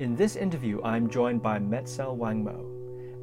[0.00, 2.64] In this interview, I am joined by Metzl Wangmo,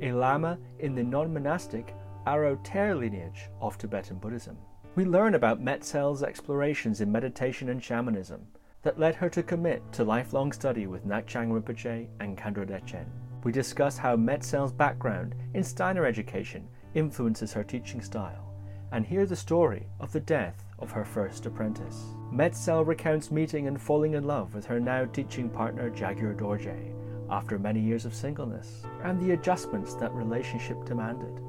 [0.04, 1.96] a Lama in the non monastic
[2.27, 4.55] Aro gTér lineage of Tibetan Buddhism.
[4.94, 8.46] We learn about Metzl's explorations in meditation and shamanism
[8.84, 13.07] that led her to commit to lifelong study with Ngak'chang Rinpoche and Khandro Dechen.
[13.44, 18.54] We discuss how Metzl's background in Steiner education influences her teaching style,
[18.91, 22.16] and hear the story of the death of her first apprentice.
[22.32, 26.94] Metzl recounts meeting and falling in love with her now teaching partner Ja'gyür Dorje
[27.30, 31.41] after many years of singleness, and the adjustments that relationship demanded.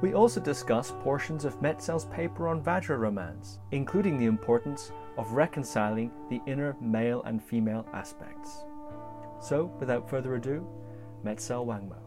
[0.00, 6.10] We also discuss portions of Metzel's paper on Vajra romance, including the importance of reconciling
[6.28, 8.64] the inner male and female aspects.
[9.40, 10.66] So, without further ado,
[11.24, 11.98] Metzel Wangmo.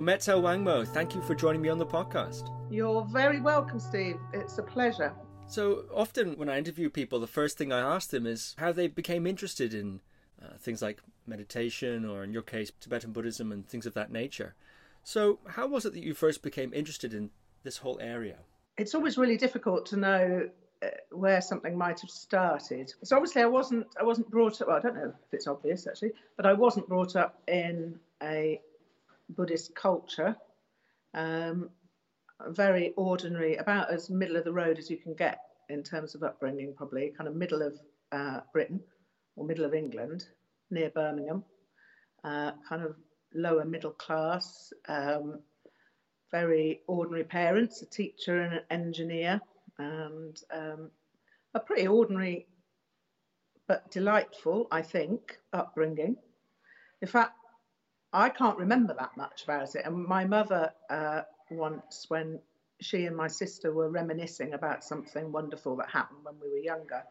[0.00, 2.50] Metzel Wangmo, thank you for joining me on the podcast.
[2.70, 4.18] You're very welcome, Steve.
[4.32, 5.12] It's a pleasure.
[5.50, 8.86] So, often when I interview people, the first thing I ask them is how they
[8.86, 10.00] became interested in
[10.40, 14.54] uh, things like meditation, or in your case, Tibetan Buddhism and things of that nature.
[15.02, 17.30] So, how was it that you first became interested in
[17.64, 18.36] this whole area?
[18.78, 20.48] It's always really difficult to know
[20.84, 22.94] uh, where something might have started.
[23.02, 24.68] So obviously, I wasn't I wasn't brought up.
[24.68, 28.60] Well, I don't know if it's obvious actually, but I wasn't brought up in a
[29.28, 30.36] Buddhist culture.
[31.12, 31.70] Um,
[32.48, 36.22] very ordinary, about as middle of the road as you can get in terms of
[36.22, 37.78] upbringing, probably kind of middle of
[38.12, 38.80] uh, Britain
[39.36, 40.24] or middle of England,
[40.70, 41.44] near Birmingham.
[42.24, 42.96] Uh, kind of
[43.34, 44.72] lower middle class.
[44.88, 45.40] Um,
[46.30, 49.40] very ordinary parents, a teacher and an engineer,
[49.78, 50.90] and um,
[51.54, 52.46] a pretty ordinary
[53.66, 56.16] but delightful, I think, upbringing.
[57.02, 57.32] In fact,
[58.12, 59.86] I can't remember that much about it.
[59.86, 61.22] And my mother, uh,
[61.58, 62.40] once, when
[62.80, 67.02] she and my sister were reminiscing about something wonderful that happened when we were younger,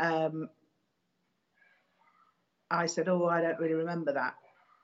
[0.00, 0.48] um,
[2.70, 4.34] I said, Oh, I don't really remember that.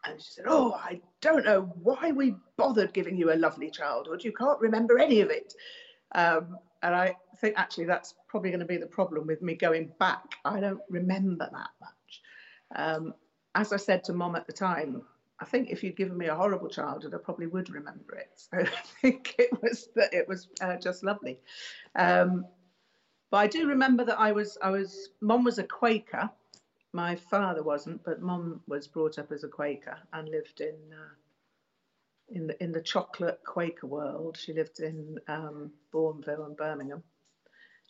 [0.04, 4.22] And she said, Oh, I don't know why we bothered giving you a lovely childhood.
[4.22, 5.54] You can't remember any of it.
[6.14, 9.90] Um, and I think actually that's probably going to be the problem with me going
[9.98, 10.22] back.
[10.44, 12.22] I don't remember that much.
[12.76, 13.14] Um,
[13.54, 15.02] as I said to mom at the time,
[15.40, 18.28] I think if you'd given me a horrible childhood, I probably would remember it.
[18.36, 18.66] So I
[19.02, 21.38] think it was that it was uh, just lovely.
[21.96, 22.44] Um,
[23.30, 26.30] but I do remember that I was I was mom was a Quaker,
[26.92, 31.14] my father wasn't, but mom was brought up as a Quaker and lived in uh,
[32.30, 34.36] in the in the chocolate Quaker world.
[34.38, 37.02] She lived in um, Bournville and Birmingham,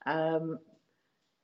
[0.06, 0.58] um,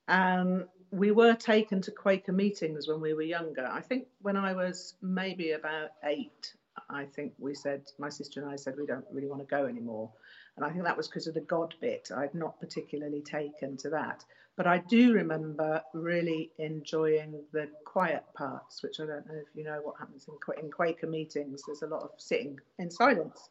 [0.09, 3.67] and we were taken to Quaker meetings when we were younger.
[3.67, 6.55] I think when I was maybe about eight,
[6.91, 9.67] I think we said my sister and I said we don't really want to go
[9.67, 10.11] anymore,
[10.56, 12.11] and I think that was because of the God bit.
[12.15, 14.25] I'd not particularly taken to that.
[14.56, 19.65] But I do remember really enjoying the quiet parts, which I don't know if you
[19.65, 21.62] know what happens in, in Quaker meetings.
[21.67, 23.49] There's a lot of sitting in silence.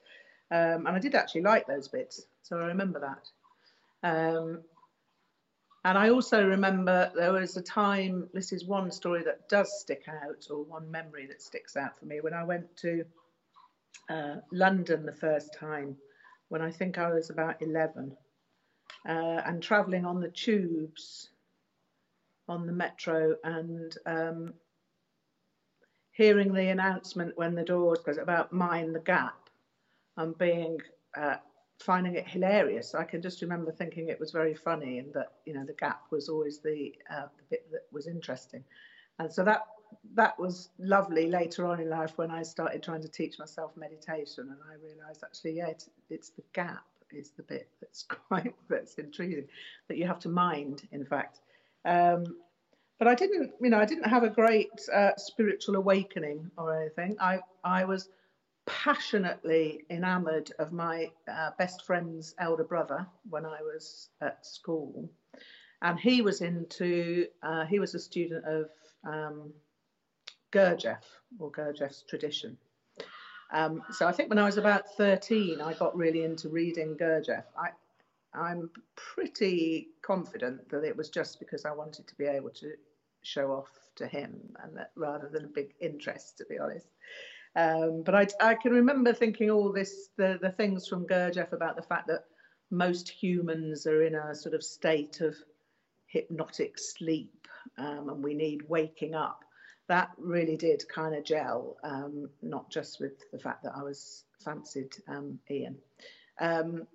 [0.50, 4.08] Um, and I did actually like those bits, so I remember that.
[4.08, 4.62] Um,
[5.86, 10.04] and I also remember there was a time, this is one story that does stick
[10.08, 13.04] out, or one memory that sticks out for me, when I went to
[14.10, 15.98] uh, London the first time,
[16.50, 18.16] when I think I was about 11
[19.08, 21.30] uh, and travelling on the tubes
[22.48, 24.54] on the metro and um,
[26.12, 29.50] hearing the announcement when the doors closed about mind the gap
[30.18, 30.78] and being
[31.18, 31.36] uh,
[31.80, 32.96] finding it hilarious.
[32.96, 36.04] I can just remember thinking it was very funny and that you know the gap
[36.12, 38.64] was always the, uh, the bit that was interesting,
[39.20, 39.66] and so that
[40.16, 44.50] that was lovely later on in life when I started trying to teach myself meditation
[44.50, 48.96] and I realised actually yeah it's, it's the gap is the bit that's quite that's
[48.96, 49.48] intriguing
[49.88, 51.42] that you have to mind in fact.
[51.86, 52.38] Um,
[53.00, 57.18] but I didn't you know I didn't have a great uh, spiritual awakening or anything.
[57.20, 58.10] I I was
[58.66, 65.10] passionately enamored of my uh, best friend's elder brother when I was at school
[65.82, 68.70] and he was into uh, he was a student of
[69.06, 69.54] um,
[70.52, 71.04] Gurdjieff
[71.40, 72.58] or Gurdjieff's tradition
[73.54, 77.44] um, so I think when I was about 13, I got really into reading Gurdjieff.
[77.56, 77.70] I,
[78.34, 82.74] I'm pretty confident that it was just because I wanted to be able to
[83.22, 86.88] show off to him, and that rather than a big interest, to be honest.
[87.56, 91.76] Um, but I, I can remember thinking all this, the, the things from Gurdjieff about
[91.76, 92.26] the fact that
[92.72, 95.36] most humans are in a sort of state of
[96.08, 97.48] hypnotic sleep,
[97.78, 99.44] um, and we need waking up
[99.88, 104.24] that really did kind of gel, um, not just with the fact that I was
[104.44, 105.78] fancied um, Ian.
[106.40, 106.88] Um,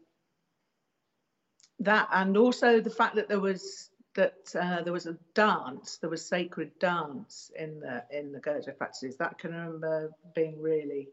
[1.81, 6.11] that and also the fact that there was that uh, there was a dance, there
[6.11, 9.17] was sacred dance in the in the Gurdjieff practices.
[9.17, 11.09] That can remember being really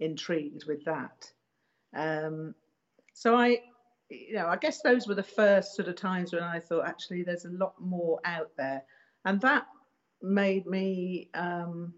[0.00, 1.30] intrigued with that.
[1.94, 2.54] Um,
[3.12, 3.60] so I,
[4.08, 7.22] you know, I guess those were the first sort of times when I thought actually
[7.22, 8.82] there's a lot more out there,
[9.24, 9.66] and that
[10.22, 11.28] made me.
[11.34, 11.94] Um,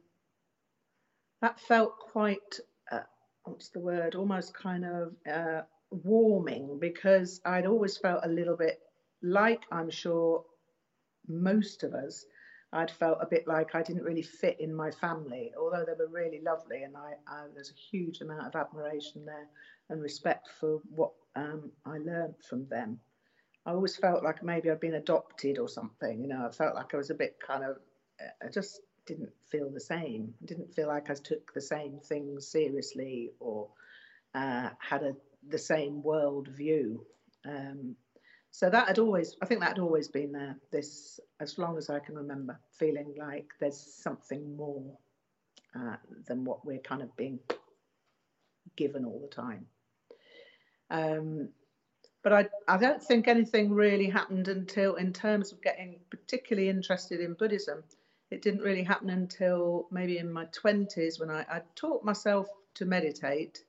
[1.40, 2.60] that felt quite.
[2.90, 3.00] Uh,
[3.44, 4.14] what's the word?
[4.14, 8.80] Almost kind of uh, warming because I'd always felt a little bit
[9.22, 10.44] like I'm sure
[11.28, 12.24] most of us,
[12.72, 16.08] I'd felt a bit like I didn't really fit in my family, although they were
[16.08, 19.48] really lovely, and I, I there's a huge amount of admiration there
[19.90, 22.98] and respect for what um, I learned from them.
[23.66, 26.20] I always felt like maybe I'd been adopted or something.
[26.20, 27.76] You know, I felt like I was a bit kind of,
[28.42, 30.34] I just didn't feel the same.
[30.42, 33.68] I didn't feel like I took the same things seriously or
[34.34, 35.14] uh, had a
[35.48, 37.04] the same world view.
[37.44, 37.96] Um,
[38.52, 40.56] so that had always, I think that had always been there.
[40.70, 44.84] This, as long as I can remember, feeling like there's something more
[45.74, 45.96] uh,
[46.26, 47.38] than what we're kind of being
[48.76, 49.66] given all the time.
[50.90, 51.48] Um,
[52.22, 57.20] but I, I don't think anything really happened until, in terms of getting particularly interested
[57.20, 57.82] in Buddhism,
[58.30, 62.84] it didn't really happen until maybe in my 20s when I, I taught myself to
[62.84, 63.64] meditate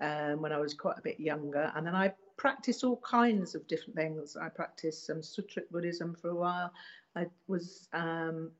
[0.00, 1.70] um, when I was quite a bit younger.
[1.76, 4.36] And then I practiced all kinds of different things.
[4.36, 6.72] I practiced some Sutric Buddhism for a while.
[7.16, 8.50] I was um,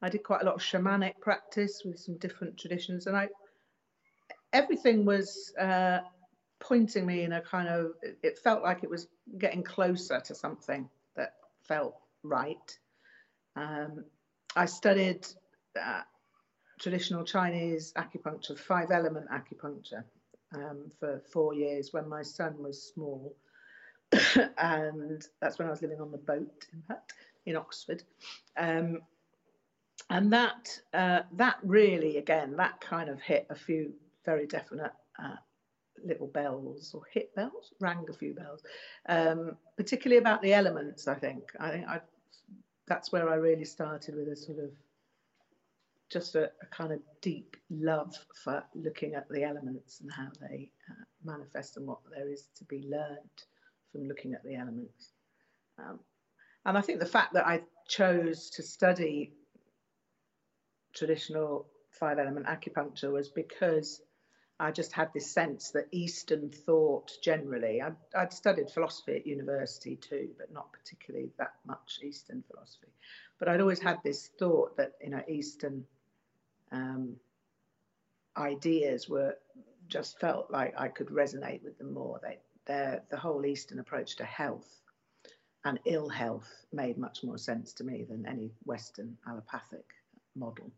[0.00, 3.28] I did quite a lot of shamanic practice with some different traditions, and I
[4.52, 6.00] everything was uh,
[6.60, 7.92] pointing me in a kind of.
[8.02, 9.06] It felt like it was
[9.38, 11.34] getting closer to something that
[11.66, 12.78] felt right.
[13.54, 14.04] Um,
[14.56, 15.26] I studied
[15.80, 16.02] uh,
[16.80, 20.04] traditional Chinese acupuncture, five element acupuncture,
[20.54, 23.36] um, for four years when my son was small.
[24.58, 27.14] and that's when I was living on the boat, in fact,
[27.46, 28.02] in Oxford.
[28.56, 29.00] Um,
[30.10, 33.92] and that uh, that really, again, that kind of hit a few
[34.24, 35.36] very definite uh,
[36.04, 38.62] little bells or hit bells, rang a few bells,
[39.08, 41.08] um, particularly about the elements.
[41.08, 42.00] I think I think I,
[42.86, 44.70] that's where I really started with a sort of
[46.12, 48.14] just a, a, kind of deep love
[48.44, 52.64] for looking at the elements and how they uh, manifest and what there is to
[52.64, 53.44] be learned
[53.90, 55.12] from looking at the elements.
[55.78, 56.00] Um,
[56.64, 59.32] and I think the fact that I chose to study
[60.94, 64.00] traditional five element acupuncture was because
[64.60, 69.96] I just had this sense that Eastern thought generally, I'd, I'd, studied philosophy at university
[69.96, 72.92] too, but not particularly that much Eastern philosophy.
[73.38, 75.84] But I'd always had this thought that, you know, Eastern
[76.72, 77.16] um,
[78.36, 79.36] ideas were
[79.88, 82.20] just felt like I could resonate with them more.
[82.22, 84.80] They, the whole Eastern approach to health
[85.64, 89.84] and ill health made much more sense to me than any Western allopathic
[90.34, 90.70] model.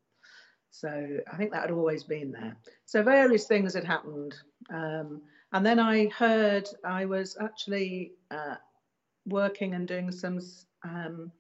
[0.71, 2.57] So I think that had always been there.
[2.85, 4.35] So various things had happened.
[4.71, 8.57] Um, and then I heard I was actually uh,
[9.27, 10.41] working and doing some
[10.83, 11.31] um,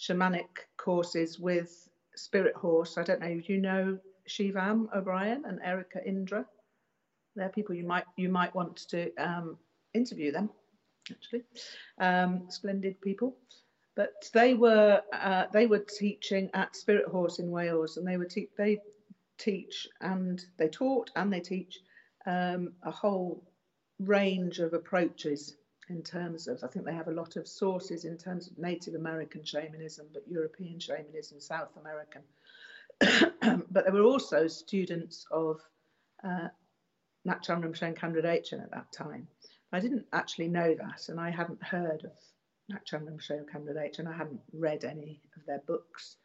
[0.00, 1.88] shamanic courses with
[2.24, 2.98] Spirit Horse.
[2.98, 6.44] I don't know you know Shivam O'Brien and Erica Indra.
[7.36, 9.56] They're people you might you might want to um,
[9.94, 10.50] interview them.
[11.10, 11.42] Actually,
[12.00, 13.36] um, splendid people.
[13.96, 18.26] But they were uh, they were teaching at Spirit Horse in Wales, and they were
[18.26, 18.78] te- they
[19.38, 21.80] teach and they taught and they teach
[22.26, 23.42] um, a whole
[23.98, 25.54] range of approaches
[25.90, 28.94] in terms of, I think they have a lot of sources in terms of Native
[28.94, 32.22] American shamanism, but European shamanism, South American.
[33.70, 35.60] but there were also students of
[36.24, 36.48] uh,
[37.26, 39.26] Ngak'chang Rinpoche and Khandro Dechen at that time.
[39.72, 42.12] I didn't actually know that, and I hadn't heard of
[42.72, 44.06] Ngak'chang Rinpoche or Khandro Dechen.
[44.06, 46.16] I hadn't read any of their books.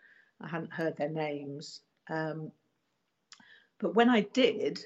[0.42, 1.82] I hadn't heard their names.
[2.10, 2.52] Um,
[3.80, 4.80] but when I did,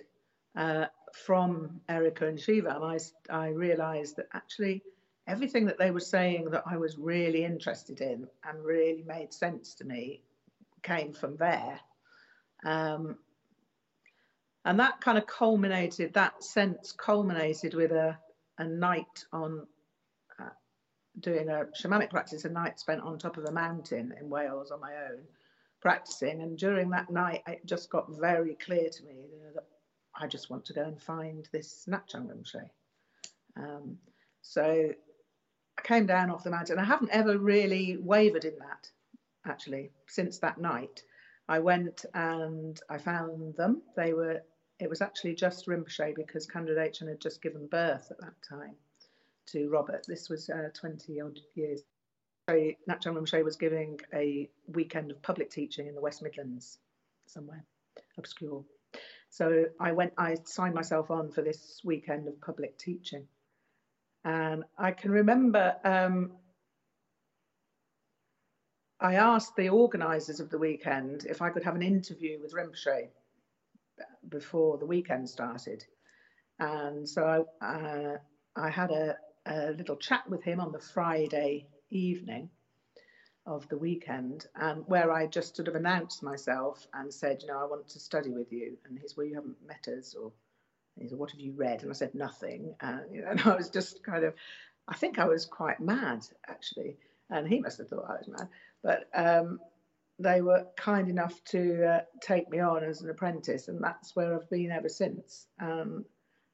[0.55, 0.85] uh,
[1.15, 4.83] from Erica and Shivam, I, I realized that actually
[5.27, 9.75] everything that they were saying that I was really interested in and really made sense
[9.75, 10.23] to me
[10.81, 11.79] came from there.
[12.65, 13.17] Um,
[14.65, 18.17] and that kind of culminated, that sense culminated with a,
[18.57, 19.67] a night on
[20.39, 20.49] uh,
[21.19, 24.81] doing a shamanic practice, a night spent on top of a mountain in Wales on
[24.81, 25.19] my own,
[25.79, 26.41] practicing.
[26.41, 29.67] And during that night, it just got very clear to me you know, that
[30.15, 32.69] I just want to go and find this Ngak'chang Rinpoche.
[33.57, 33.97] Um,
[34.41, 34.91] so
[35.77, 36.79] I came down off the mountain.
[36.79, 38.89] I haven't ever really wavered in that,
[39.45, 41.03] actually, since that night.
[41.47, 43.81] I went and I found them.
[43.95, 44.41] They were,
[44.79, 48.75] it was actually just Rinpoche because Dechen had just given birth at that time
[49.47, 50.05] to Robert.
[50.07, 51.81] This was uh, 20 odd years
[52.49, 56.79] Ngak'chang Rinpoche was giving a weekend of public teaching in the West Midlands,
[57.27, 57.63] somewhere
[58.17, 58.63] obscure.
[59.29, 63.27] So I went, I signed myself on for this weekend of public teaching.
[64.25, 66.31] And I can remember um,
[68.99, 73.09] I asked the organisers of the weekend if I could have an interview with Rinpoche
[74.27, 75.85] before the weekend started.
[76.59, 78.17] And so I, uh,
[78.57, 82.49] I had a, a little chat with him on the Friday evening
[83.49, 87.59] of the weekend, and where I just sort of announced myself and said, you know,
[87.59, 88.77] I want to study with you.
[88.85, 90.31] And he's, well, you haven't met us, or
[90.99, 91.81] he said, what have you read?
[91.81, 92.75] And I said, nothing.
[92.79, 94.35] And, you know, and I was just kind of,
[94.87, 96.97] I think I was quite mad actually,
[97.29, 98.47] and he must have thought I was mad.
[98.83, 99.59] But um,
[100.19, 104.35] they were kind enough to uh, take me on as an apprentice, and that's where
[104.35, 105.47] I've been ever since.
[105.59, 106.05] Um,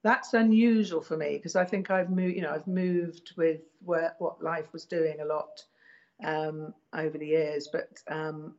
[0.02, 4.16] that's unusual for me because I think I've moved, you know, I've moved with where,
[4.20, 5.66] what life was doing a lot
[6.24, 7.70] um, over the years.
[7.72, 8.56] But um,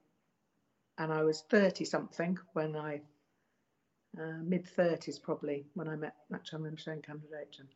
[0.98, 3.00] and I was thirty something when I
[4.18, 7.66] uh, mid thirties probably when I met Rinpoche and Khandro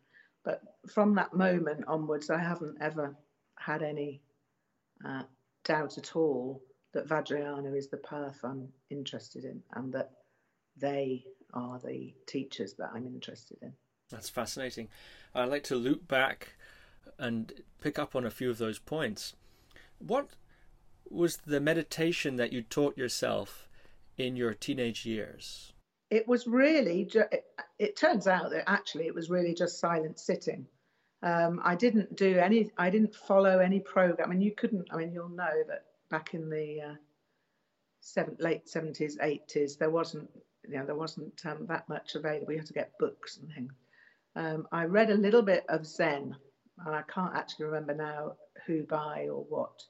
[0.45, 3.17] But from that moment onwards, I haven't ever
[3.57, 4.23] had any
[5.05, 5.23] uh,
[5.65, 10.11] doubt at all that Vajrayana is the path I'm interested in and that
[10.77, 13.73] they are the teachers that I'm interested in.
[14.11, 14.89] That's fascinating.
[15.35, 16.55] I'd like to loop back
[17.19, 19.35] and pick up on a few of those points.
[20.01, 20.31] What
[21.09, 23.69] was the meditation that you taught yourself
[24.17, 25.73] in your teenage years?
[26.11, 27.45] It was really, ju- it,
[27.79, 30.67] it turns out that actually it was really just silent sitting.
[31.23, 34.31] Um, I didn't do any, I didn't follow any program.
[34.31, 36.95] And you couldn't, I mean, you'll know that back in the uh,
[38.01, 40.31] seven, late 70s, 80s, there wasn't,
[40.67, 42.53] you know, there wasn't um, that much available.
[42.53, 43.73] You had to get books and things.
[44.37, 46.37] Um, I read a little bit of Zen,
[46.87, 48.33] and I can't actually remember now
[48.67, 49.83] who by or what.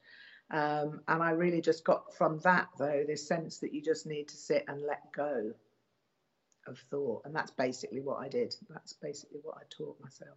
[0.50, 4.28] Um, and I really just got from that, though, this sense that you just need
[4.28, 5.52] to sit and let go
[6.66, 7.23] of thought.
[7.25, 8.54] And that's basically what I did.
[8.68, 10.37] That's basically what I taught myself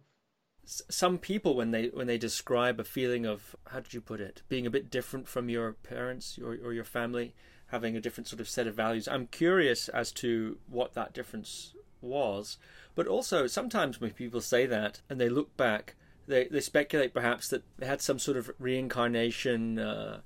[0.66, 4.42] some people when they when they describe a feeling of how did you put it
[4.48, 7.34] being a bit different from your parents or, or your family
[7.68, 11.74] having a different sort of set of values i'm curious as to what that difference
[12.00, 12.56] was
[12.94, 15.96] but also sometimes when people say that and they look back
[16.26, 20.20] they, they speculate perhaps that they had some sort of reincarnation uh,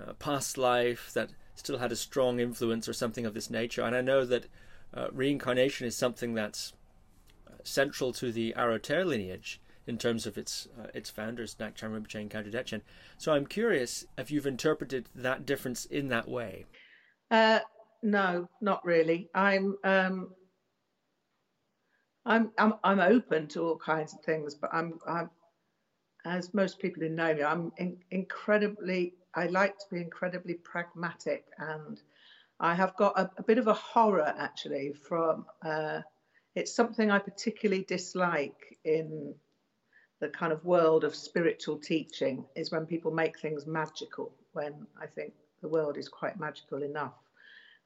[0.00, 3.94] uh, past life that still had a strong influence or something of this nature and
[3.94, 4.46] i know that
[4.94, 6.72] uh, reincarnation is something that's
[7.46, 12.20] uh, central to the Aro lineage in terms of its uh, its founders, Ngak'chang Rinpoche
[12.20, 12.82] and Khandro Dechen.
[13.18, 16.66] So I'm curious if you've interpreted that difference in that way.
[17.30, 17.60] Uh,
[18.02, 19.28] no, not really.
[19.34, 20.30] I'm um,
[22.24, 25.30] I'm I'm I'm open to all kinds of things, but I'm I'm
[26.24, 29.14] as most people who know me, I'm in, incredibly.
[29.34, 32.00] I like to be incredibly pragmatic, and
[32.60, 35.46] I have got a, a bit of a horror actually from.
[35.64, 36.00] Uh,
[36.54, 39.34] it's something I particularly dislike in
[40.20, 45.06] the kind of world of spiritual teaching is when people make things magical, when I
[45.06, 47.14] think the world is quite magical enough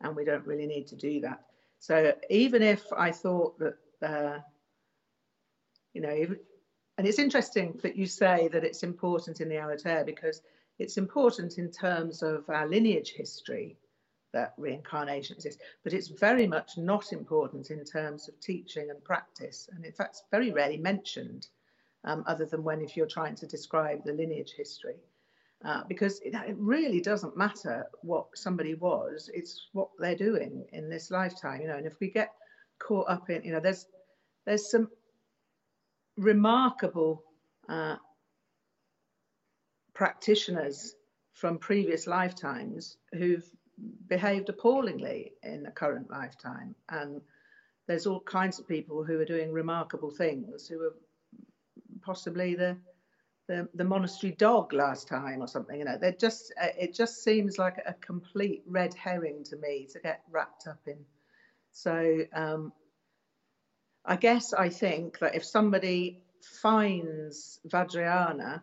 [0.02, 1.40] and we don't really need to do that.
[1.78, 4.38] So even if I thought that, uh,
[5.94, 6.38] you know, even,
[6.98, 10.42] and it's interesting that you say that it's important in the Aro gTér because
[10.78, 13.76] it's important in terms of our lineage history
[14.32, 19.68] that reincarnation exists, but it's very much not important in terms of teaching and practice.
[19.72, 21.48] And in fact, it's very rarely mentioned
[22.04, 24.96] um, other than when if you're trying to describe the lineage history.
[25.64, 30.90] Uh, because it, it, really doesn't matter what somebody was, it's what they're doing in
[30.90, 31.76] this lifetime, you know.
[31.76, 32.34] And if we get
[32.78, 33.86] caught up in, you know, there's
[34.44, 34.90] there's some
[36.16, 37.22] remarkable
[37.68, 37.96] uh,
[39.94, 40.94] practitioners
[41.32, 43.44] from previous lifetimes who've
[44.08, 47.20] behaved appallingly in the current lifetime, and
[47.86, 50.94] there's all kinds of people who are doing remarkable things who are
[52.02, 52.76] possibly the
[53.48, 55.78] the, the monastery dog last time or something.
[55.78, 59.86] You know, they just uh, it just seems like a complete red herring to me
[59.92, 60.98] to get wrapped up in.
[61.70, 62.72] So um,
[64.06, 66.22] I guess I think that if somebody
[66.62, 68.62] finds Vajrayana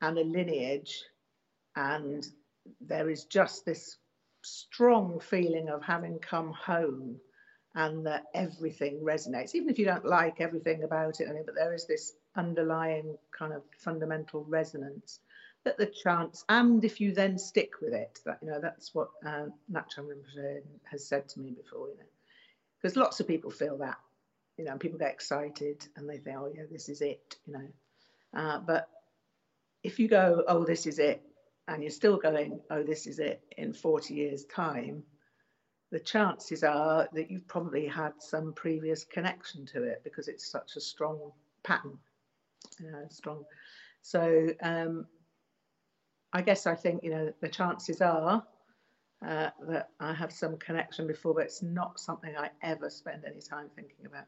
[0.00, 1.02] and a lineage,
[1.74, 2.24] and
[2.80, 3.96] there is just this
[4.42, 7.16] strong feeling of having come home
[7.74, 11.86] and that everything resonates, even if you don't like everything about it, but there is
[11.86, 15.18] this underlying kind of fundamental resonance
[15.64, 19.08] that the chance, and if you then stick with it, that you know that's what
[19.26, 22.04] uh, Rinpoche has said to me before, you know,
[22.80, 23.98] because lots of people feel that,
[24.56, 27.68] you know, people get excited and they think, oh yeah, this is it, you know,
[28.36, 28.88] uh, but
[29.82, 31.22] if you go, oh, this is it,
[31.68, 35.02] and you're still going, oh, this is it in 40 years' time,
[35.92, 40.76] the chances are that you've probably had some previous connection to it because it's such
[40.76, 41.32] a strong
[41.62, 41.98] pattern,
[43.10, 43.44] strong.
[44.02, 45.06] So um,
[46.32, 48.42] I guess I think, you know, the chances are
[49.24, 53.40] uh, that I have some connection before, but it's not something I ever spend any
[53.40, 54.24] time thinking about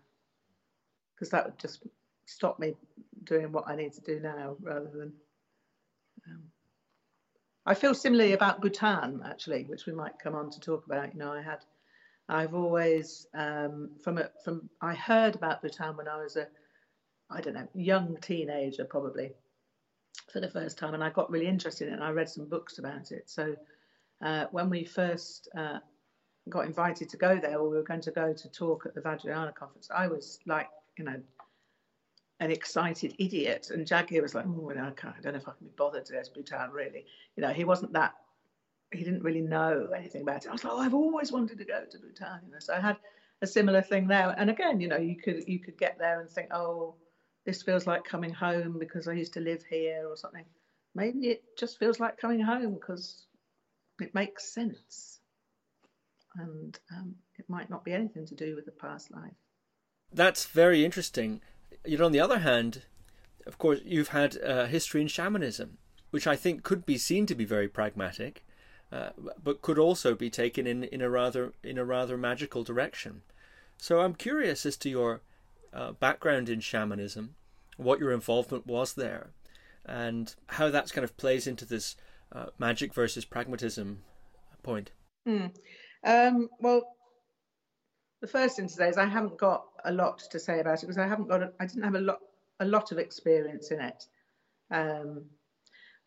[1.17, 1.83] because that would just
[2.27, 2.75] stop me
[3.25, 5.13] doing what I need to do now rather than.
[6.27, 6.43] Um,
[7.65, 11.13] I feel similarly about Bhutan actually, which we might come on to talk about.
[11.13, 11.65] You know, I had,
[12.29, 16.47] I've always um, from a, from I heard about Bhutan when I was a,
[17.31, 19.33] I don't know, young teenager probably,
[20.33, 21.97] for the first time, and I got really interested in it.
[21.97, 23.29] and I read some books about it.
[23.29, 23.57] So
[24.23, 25.79] uh, when we first uh,
[26.49, 29.01] got invited to go there, or we were going to go to talk at the
[29.01, 30.69] Vajrayana conference, I was like,
[30.99, 31.21] you know,
[32.41, 33.69] an excited idiot.
[33.71, 36.05] And Ja'gyür was like, oh, no, I, I don't know if I can be bothered
[36.07, 37.07] to go to Bhutan, really.
[37.37, 38.15] You know, he wasn't that,
[38.93, 40.49] he didn't really know anything about it.
[40.49, 42.41] I was like, oh, I've always wanted to go to Bhutan.
[42.47, 42.97] You know, so I had
[43.43, 44.35] a similar thing there.
[44.37, 46.95] And again, you know, you could you could get there and think, oh,
[47.45, 50.45] this feels like coming home because I used to live here or something.
[50.95, 53.27] Maybe it just feels like coming home because
[54.01, 55.21] it makes sense.
[56.37, 59.33] And um, it might not be anything to do with the past life.
[60.13, 61.41] That's very interesting.
[61.85, 62.83] Yet on the other hand,
[63.47, 65.79] of course, you've had a history in shamanism,
[66.11, 68.45] which I think could be seen to be very pragmatic,
[68.91, 69.11] uh,
[69.43, 73.23] but could also be taken in, in a rather in a rather magical direction.
[73.79, 75.21] So I'm curious as to your
[75.73, 77.35] uh, background in shamanism,
[77.77, 79.31] what your involvement was there,
[79.85, 81.97] and how that kind of plays into this
[82.33, 84.03] uh, magic versus pragmatism
[84.63, 84.91] point.
[85.29, 85.53] Mm.
[86.05, 86.83] Um, well,
[88.21, 90.87] the first thing to say is I haven't got a lot to say about it
[90.87, 92.21] because I haven't got a, I didn't have a lot
[92.61, 94.07] a lot of experience in it.
[94.71, 95.25] Um,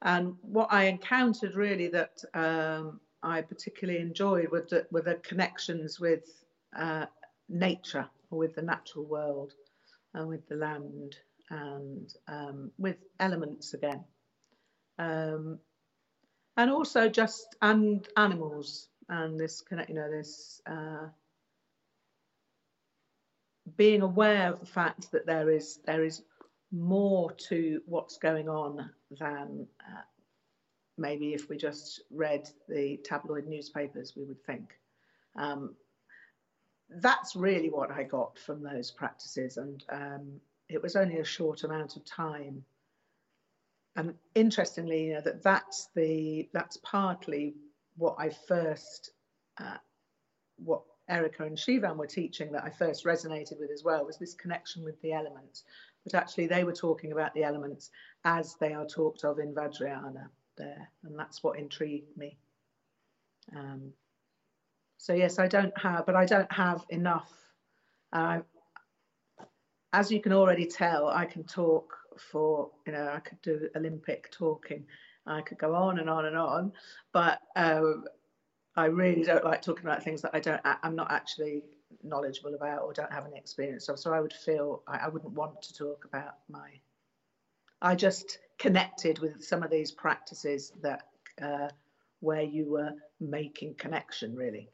[0.02, 6.00] and what I encountered really that um, I particularly enjoyed were the, were the connections
[6.00, 6.44] with
[6.76, 7.06] uh,
[7.50, 9.54] nature with the natural world
[10.14, 11.16] and with the land
[11.50, 14.04] and um, with elements again.
[14.98, 15.60] Um,
[16.58, 21.08] and also just and animals and this connect, you know, this uh,
[23.78, 26.24] being aware of the fact that there is there is
[26.72, 30.02] more to what's going on than uh,
[30.98, 34.78] maybe if we just read the tabloid newspapers we would think.
[35.36, 35.76] Um,
[36.90, 41.64] that's really what I got from those practices, and um, it was only a short
[41.64, 42.64] amount of time.
[43.96, 47.56] And interestingly, you know, that that's the that's partly
[47.98, 49.12] what I first
[49.60, 49.78] uh,
[50.58, 54.34] what Erica and Shivan were teaching that I first resonated with as well was this
[54.34, 55.64] connection with the elements.
[56.04, 57.90] But actually, they were talking about the elements
[58.24, 62.38] as they are talked of in Vajrayana there, and that's what intrigued me.
[63.56, 63.92] Um,
[64.98, 67.32] so yes, I don't have, but I don't have enough.
[68.14, 68.40] Uh,
[69.94, 71.96] as you can already tell, I can talk
[72.32, 74.86] for, you know, I could do Olympic talking.
[75.26, 76.72] I could go on and on and on,
[77.14, 78.06] but um,
[78.80, 81.64] I really don't like talking about things that I don't, I'm not actually
[82.02, 84.00] knowledgeable about or don't have any experience of.
[84.00, 86.70] So I would feel I, I wouldn't want to talk about my.
[87.82, 91.04] I just connected with some of these practices that
[91.42, 91.68] uh,
[92.22, 94.70] where you were making connection really.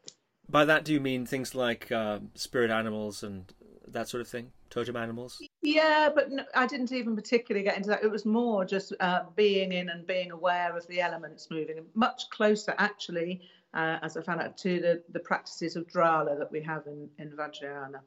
[0.48, 3.52] By that, do you mean things like uh, spirit animals and
[3.88, 5.42] that sort of thing, totem animals?
[5.62, 8.04] Yeah, but no, I didn't even particularly get into that.
[8.04, 12.30] It was more just uh, being in and being aware of the elements moving, much
[12.30, 13.42] closer actually
[13.74, 17.08] uh, as I found out, to the, the practices of Drala that we have in,
[17.18, 18.00] in Vajrayana,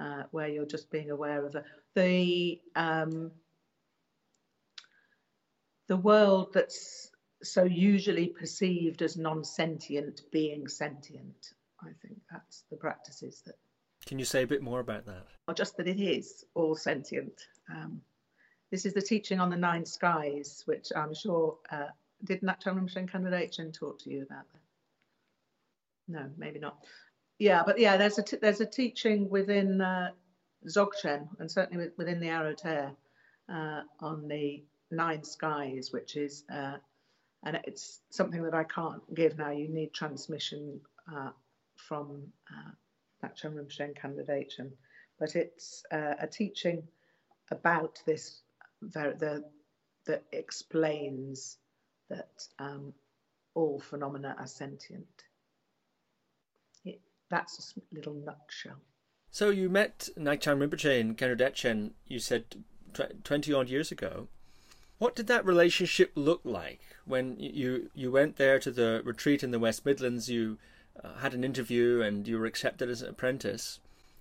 [0.00, 3.30] uh, where you're just being aware of the, the, um,
[5.88, 7.10] the world that's
[7.42, 11.52] so usually perceived as non-sentient being sentient.
[11.80, 13.56] I think that's the practices that.
[14.06, 15.26] Can you say a bit more about that?
[15.48, 17.40] Or just that it is all sentient.
[17.70, 18.00] Um,
[18.70, 21.88] this is the teaching on the nine skies, which I'm sure uh,
[22.24, 24.60] did Rinpoche Kanda talk to you about that?
[26.08, 26.76] No, maybe not.
[27.38, 30.10] Yeah, but yeah, there's a t- there's a teaching within uh,
[30.66, 32.94] Dzogchen and certainly within the Aro gTér
[33.52, 36.76] uh, on the nine skies, which is uh,
[37.44, 39.50] and it's something that I can't give now.
[39.50, 40.80] You need transmission
[41.12, 41.30] uh,
[41.76, 42.70] from uh,
[43.26, 44.24] Ngak'chang Rinpoche Kanda
[45.18, 46.82] but it's uh, a teaching
[47.50, 48.42] about this
[48.92, 49.44] the
[50.06, 51.58] that explains
[52.10, 52.92] that um,
[53.54, 55.24] all phenomena are sentient
[57.34, 58.80] that's a little nutshell.
[59.30, 62.44] So you met Ngak'chang Rinpoche in Khandro Dechen, you said
[63.24, 64.28] 20 odd years ago.
[64.98, 69.50] What did that relationship look like when you you went there to the retreat in
[69.50, 70.30] the West Midlands?
[70.30, 70.58] You
[71.02, 73.80] uh, had an interview and you were accepted as an apprentice.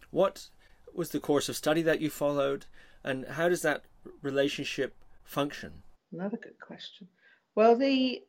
[0.09, 0.47] What
[0.95, 2.65] was the course of study that you followed,
[3.03, 3.83] and how does that
[4.23, 5.83] relationship function?
[6.11, 7.07] Another good question.
[7.55, 8.23] Well, the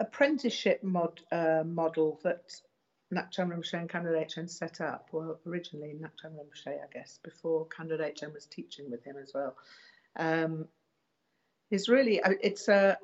[0.00, 2.42] apprenticeship mod, uh, model that
[3.14, 8.14] Ngak'chang Rinpoche and Khandro Chen set up, well, originally Ngak'chang Rinpoche, I guess, before Khandro
[8.14, 9.56] Chen was teaching with him as well,
[10.16, 10.66] um,
[11.70, 12.98] is really, uh, it's a,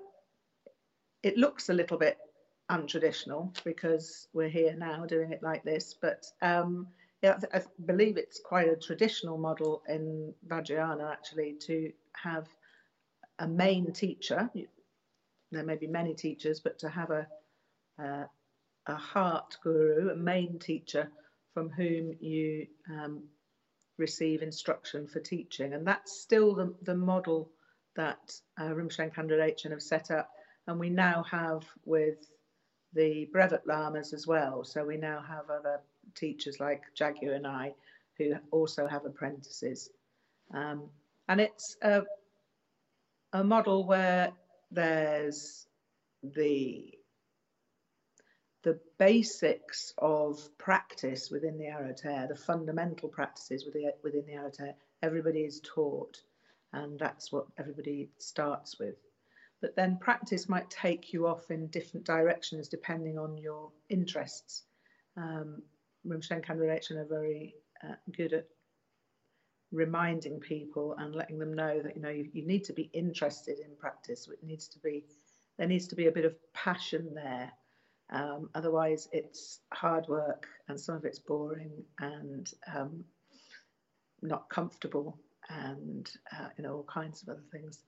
[1.22, 2.18] it looks a little bit
[2.70, 6.86] untraditional because we're here now doing it like this, but um,
[7.22, 12.48] yeah, I believe it's quite a traditional model in Vajrayana actually to have
[13.38, 14.50] a main teacher.
[15.52, 17.26] There may be many teachers, but to have a
[18.02, 18.24] uh,
[18.86, 21.10] a heart guru, a main teacher
[21.54, 23.22] from whom you um,
[23.98, 27.50] receive instruction for teaching, and that's still the, the model
[27.96, 30.30] that uh, Rinpoche have set up,
[30.66, 32.30] and we now have with
[32.94, 34.64] the brevet lamas as well.
[34.64, 35.80] So we now have other
[36.14, 37.74] teachers like Ja'gyür and I
[38.18, 39.90] who also have apprentices.
[40.52, 40.90] Um,
[41.28, 42.02] and it's a,
[43.32, 44.32] a model where
[44.70, 45.66] there's
[46.22, 46.92] the
[48.62, 55.60] the basics of practice within the Arhat, the fundamental practices within, the Arhat, everybody is
[55.64, 56.22] taught,
[56.72, 58.96] and that's what everybody starts with.
[59.60, 64.64] But then practice might take you off in different directions depending on your interests.
[65.16, 65.62] Um,
[66.06, 68.46] Rinpoche and are very uh, good at
[69.72, 73.58] reminding people and letting them know that you know you, you, need to be interested
[73.58, 74.28] in practice.
[74.28, 75.04] It needs to be
[75.58, 77.52] there needs to be a bit of passion there.
[78.10, 81.70] Um, otherwise, it's hard work and some of it's boring
[82.00, 83.04] and um,
[84.22, 85.18] not comfortable
[85.48, 87.82] and uh, you know all kinds of other things.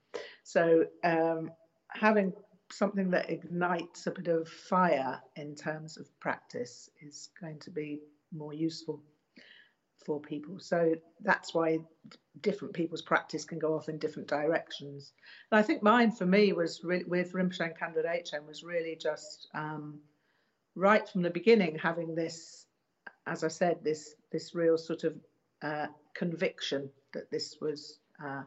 [0.44, 1.50] So um,
[1.88, 2.32] having
[2.70, 8.00] something that ignites a bit of fire in terms of practice is going to be
[8.32, 9.02] more useful
[10.04, 10.58] for people.
[10.58, 11.78] So that's why
[12.40, 15.12] different people's practice can go off in different directions.
[15.50, 19.48] And I think mine for me was re- with Rinpoche and Chen was really just
[19.54, 20.00] um,
[20.74, 22.66] right from the beginning having this,
[23.26, 25.14] as I said, this this real sort of
[25.62, 28.42] uh, conviction that this was uh,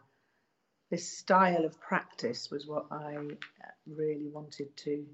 [0.91, 3.21] this style of practice was what I uh,
[3.87, 5.05] really wanted to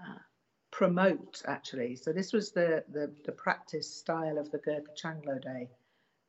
[0.00, 0.18] uh,
[0.70, 1.96] promote, actually.
[1.96, 5.68] So this was the, the, the practice style of the Gurkha Changlo Day,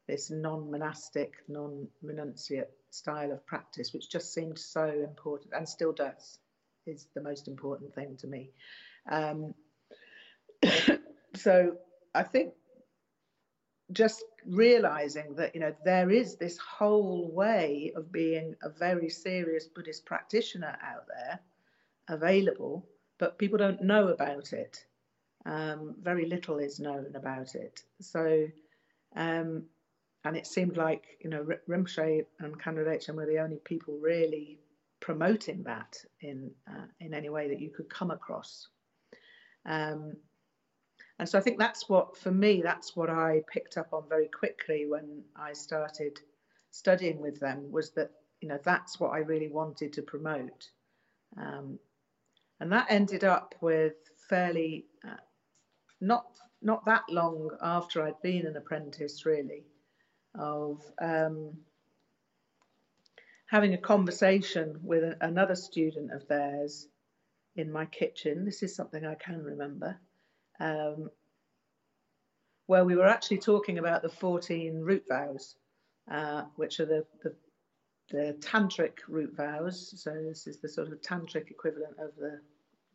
[0.08, 6.40] this non-monastic, non-renunciate style of practice, which just seemed so important and still does,
[6.86, 8.52] is the most important thing to me.
[9.10, 9.54] Um,
[11.36, 11.78] so
[12.14, 12.54] I think
[13.92, 19.68] just realizing that you know there is this whole way of being a very serious
[19.68, 21.40] Buddhist practitioner out there
[22.10, 22.86] available,
[23.20, 24.86] but people don't know about it.
[25.46, 27.82] Um, very little is known about it.
[28.00, 28.48] So,
[29.16, 29.64] um,
[30.24, 34.60] and it seemed like you know R- Rinpoche and Khandro were the only people really
[35.00, 38.68] promoting that in uh, in any way that you could come across.
[39.66, 40.14] Um,
[41.20, 44.28] and so I think that's what, for me, that's what I picked up on very
[44.28, 46.20] quickly when I started
[46.72, 50.70] studying with them was that, you know, that's what I really wanted to promote.
[51.38, 51.78] Um,
[52.60, 53.94] and that ended up with
[54.28, 55.18] fairly, uh,
[56.02, 56.26] not,
[56.62, 59.66] not that long after I'd been an apprentice, really,
[60.34, 61.58] of um,
[63.46, 66.88] having a conversation with another student of theirs
[67.56, 68.46] in my kitchen.
[68.46, 70.00] This is something I can remember
[70.60, 71.10] um,
[72.68, 75.56] where we were actually talking about the 14 root vows,
[76.12, 77.36] uh, which are the, the,
[78.10, 79.94] the tantric root vows.
[79.98, 82.40] So this is the sort of tantric equivalent of the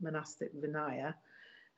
[0.01, 1.15] monastic Vinaya.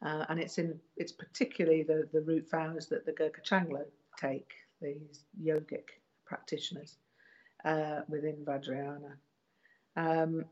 [0.05, 3.85] Uh, and it's in it's particularly the, the root vows that the Gurkha Changlo
[4.19, 5.85] take, these yogic
[6.25, 6.97] practitioners
[7.64, 9.12] uh, within Vajrayana.
[9.97, 10.45] Um,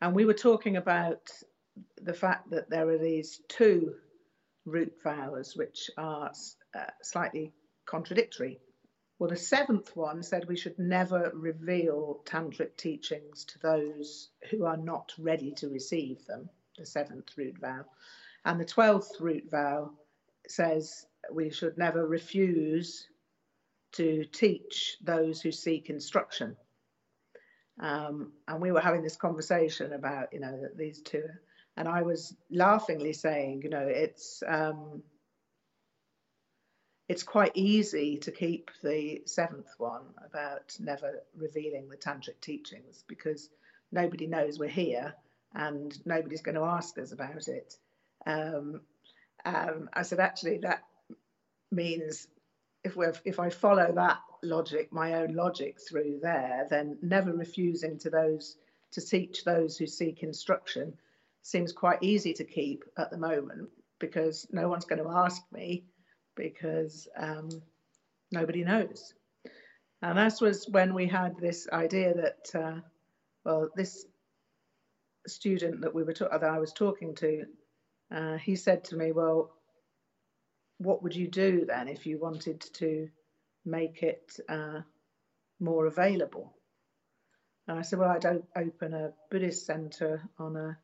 [0.00, 1.30] and we were talking about
[2.02, 3.94] the fact that there are these two
[4.64, 6.30] root vows which are
[6.76, 7.52] uh, slightly
[7.86, 8.58] contradictory.
[9.18, 14.76] Well, the seventh one said we should never reveal tantric teachings to those who are
[14.76, 17.84] not ready to receive them, the seventh root vow.
[18.44, 19.92] And the twelfth root vow
[20.48, 23.06] says we should never refuse
[23.92, 26.56] to teach those who seek instruction.
[27.80, 31.24] Um, and we were having this conversation about, you know, that these two
[31.76, 35.02] and I was laughingly saying, you know, it's um,
[37.08, 43.50] it's quite easy to keep the seventh one about never revealing the tantric teachings because
[43.92, 45.14] nobody knows we're here
[45.54, 47.76] and nobody's going to ask us about it.
[48.26, 48.80] Um,
[49.44, 50.84] um, I said, actually, that
[51.70, 52.26] means
[52.84, 57.98] if we if I follow that logic, my own logic through there, then never refusing
[57.98, 58.56] to those
[58.92, 60.94] to teach those who seek instruction
[61.44, 63.68] seems quite easy to keep at the moment
[64.00, 65.84] because no one's going to ask me
[66.34, 67.50] because um,
[68.32, 69.12] nobody knows.
[70.00, 72.80] And that was when we had this idea that, uh,
[73.44, 74.06] well, this
[75.26, 77.44] student that we were that I was talking to,
[78.10, 79.52] uh, he said to me, "Well,
[80.78, 83.08] what would you do then if you wanted to
[83.66, 84.80] make it uh,
[85.60, 86.54] more available?"
[87.68, 90.78] And I said, "Well, I'd open a Buddhist centre on a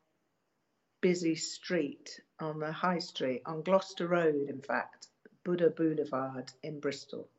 [1.01, 5.07] busy street on the high street on Gloucester Road, in fact,
[5.43, 7.29] Buddha Boulevard in Bristol,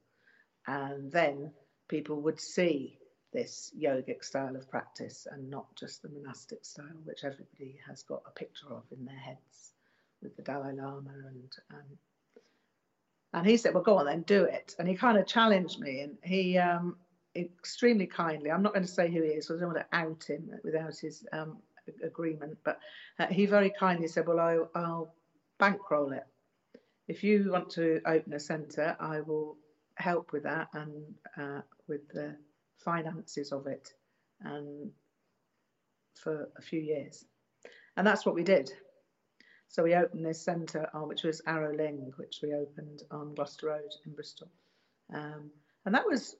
[0.66, 1.52] and then
[1.88, 2.98] people would see."
[3.32, 8.22] this yogic style of practice and not just the monastic style, which everybody has got
[8.26, 9.72] a picture of in their heads
[10.22, 11.98] with the Dalai Lama and um,
[13.34, 16.00] and he said, "Well, go on then, do it." And he kind of challenged me,
[16.00, 16.96] and he um,
[17.34, 18.50] extremely kindly.
[18.50, 20.50] I'm not going to say who he is, because I don't want to out him
[20.62, 21.58] without his um,
[22.02, 22.58] agreement.
[22.64, 22.78] But
[23.18, 25.14] uh, he very kindly said, "Well, I, I'll
[25.58, 26.24] bankroll it.
[27.08, 29.56] If you want to open a centre, I will
[29.96, 32.36] help with that and uh, with the
[32.78, 33.92] finances of it
[34.40, 34.90] and
[36.14, 37.24] for a few years.
[37.96, 38.70] And that's what we did.
[39.68, 43.68] So we opened this centre, uh, which was Aro Ling, which we opened on Gloucester
[43.68, 44.48] Road in Bristol.
[45.14, 45.50] Um,
[45.84, 46.36] and that was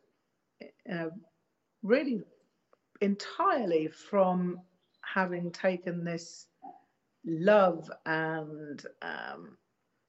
[0.90, 1.08] uh,
[1.82, 2.22] really
[3.00, 4.60] entirely from
[5.12, 6.46] having taken this
[7.24, 9.56] love and um,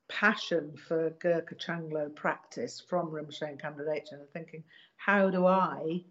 [0.10, 4.64] passion for Gurkha Changlo practice from Rinpoche and Khandro and thinking,
[4.98, 6.04] how do I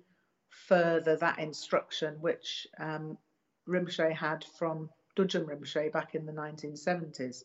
[0.69, 3.17] further that instruction which um,
[3.69, 7.45] Rinpoche had from Dudjom Rinpoche back in the 1970s,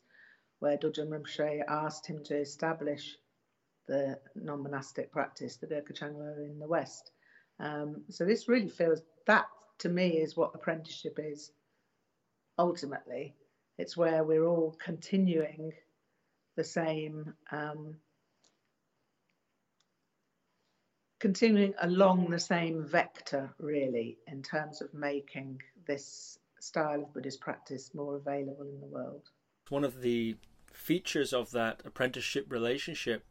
[0.60, 3.16] where Dudjom Rinpoche asked him to establish
[3.88, 7.12] the non-monastic practice, the Gurkha Changlo in the West.
[7.60, 9.46] Um, so this really feels that
[9.80, 11.52] to me is what apprenticeship is.
[12.58, 13.36] Ultimately,
[13.78, 15.74] it's where we're all continuing
[16.56, 17.98] the same um,
[21.20, 27.94] continuing along the same vector, really, in terms of making this style of Buddhist practice
[27.94, 29.30] more available in the world.
[29.70, 30.36] One of the
[30.72, 33.24] features of that apprenticeship relationship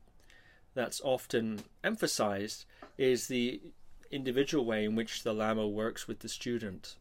[0.75, 2.67] that's often emphasized
[2.99, 3.61] is the
[4.11, 6.97] individual way in which the Lama works with the student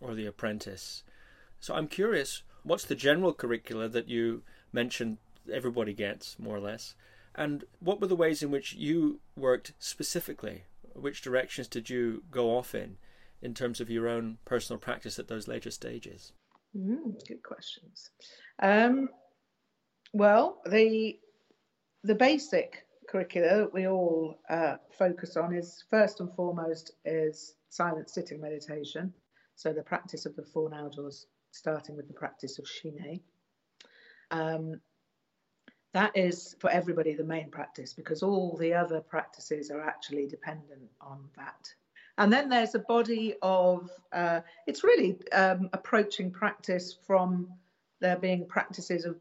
[0.00, 1.02] or the apprentice.
[1.60, 5.18] So I'm curious, what's the general curricula that you mentioned
[5.52, 6.94] everybody gets, more or less?
[7.34, 10.64] And what were the ways in which you worked specifically?
[10.94, 12.96] Which directions did you go off in,
[13.42, 16.32] in terms of your own personal practice at those later stages?
[16.76, 18.10] Mm, good questions.
[18.62, 19.08] Um,
[20.12, 21.18] well, the
[22.04, 28.10] the basic curricula that we all uh, focus on is first and foremost is silent
[28.10, 29.12] sitting meditation.
[29.54, 33.20] So the practice of the four naljors, starting with the practice of Shine.
[34.32, 34.80] Um,
[35.92, 40.90] that is for everybody the main practice because all the other practices are actually dependent
[41.00, 41.72] on that.
[42.18, 47.46] And then there's a body of, uh, it's really um, approaching practice from
[48.00, 49.14] there being practices of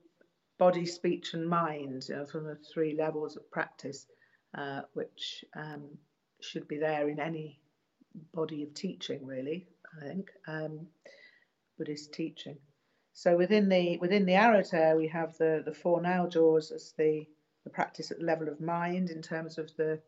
[0.58, 4.06] body, speech, and mind you know, from the three levels of practice,
[4.58, 5.98] uh, which um,
[6.42, 7.60] should be there in any
[8.34, 10.88] body of teaching, really, I think, um,
[11.78, 12.58] Buddhist teaching.
[13.13, 17.28] So within the within the Aro we have the the four naljors as the
[17.63, 20.00] the practice at the level of mind in terms of the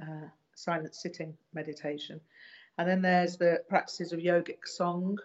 [0.00, 2.20] uh, silent sitting meditation,
[2.78, 5.18] and then there's the practices of yogic song.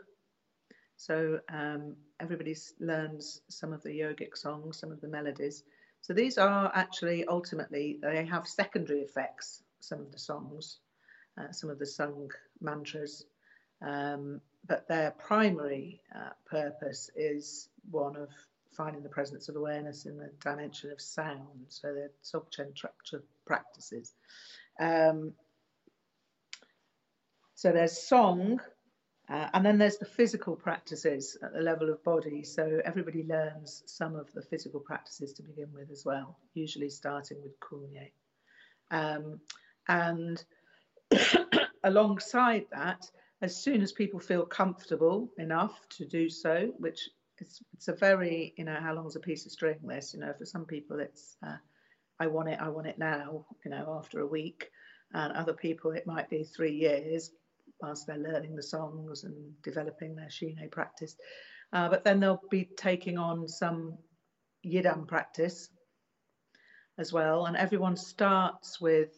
[1.00, 5.64] So um, everybody learns some of the yogic songs, some of the melodies.
[6.02, 9.64] So these are actually ultimately they have secondary effects.
[9.80, 10.80] Some of the songs,
[11.40, 13.26] uh, some of the sung mantras.
[13.82, 18.28] Um, but their primary uh, purpose is one of
[18.76, 21.68] finding the presence of awareness in the dimension of sound.
[21.70, 22.74] So they're Dzogchen
[23.46, 24.12] practices.
[24.78, 25.32] Um,
[27.56, 28.60] so there's song,
[29.30, 32.44] uh, and then there's the physical practices at the level of body.
[32.44, 37.38] So everybody learns some of the physical practices to begin with as well, usually starting
[37.44, 38.12] with Kunye.
[38.90, 39.40] Um,
[39.88, 40.44] and
[41.84, 43.10] alongside that,
[43.42, 48.54] as soon as people feel comfortable enough to do so, which it's, it's a very,
[48.58, 50.14] you know, how long's a piece of string this?
[50.14, 51.58] You know, for some people it's, uh,
[52.20, 54.72] I want it, I want it now, you know, after a week.
[55.14, 57.32] And other people it might be three years.
[57.82, 61.16] Whilst they're learning the songs and developing their Shine practice.
[61.72, 63.98] Uh, but then they'll be taking on some
[64.66, 65.70] Yidam practice
[66.98, 67.46] as well.
[67.46, 69.10] And everyone starts with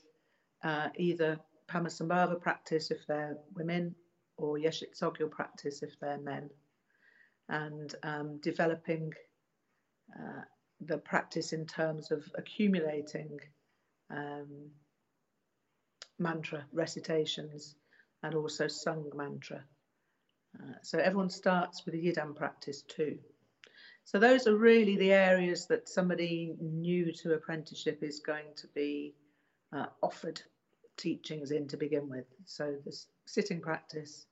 [0.63, 3.95] uh, either Padmasambhava practice if they're women
[4.37, 6.49] or Yeshé Tsogyel practice if they're men.
[7.49, 9.11] And um, developing
[10.15, 10.41] uh,
[10.81, 13.39] the practice in terms of accumulating
[14.09, 14.69] um,
[16.19, 17.75] mantra recitations
[18.23, 19.63] and also sung mantra.
[20.59, 23.17] Uh, so everyone starts with a Yidam practice too.
[24.03, 29.15] So those are really the areas that somebody new to apprenticeship is going to be
[29.71, 30.41] uh, offered
[30.97, 32.25] teachings in to begin with.
[32.45, 34.25] So the sitting practice,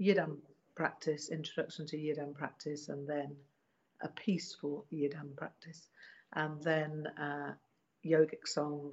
[0.00, 0.38] Yidam
[0.74, 3.36] practice, introduction to Yidam practice, and then
[4.02, 5.86] a peaceful Yidam practice,
[6.32, 7.52] and then uh,
[8.04, 8.92] yogic song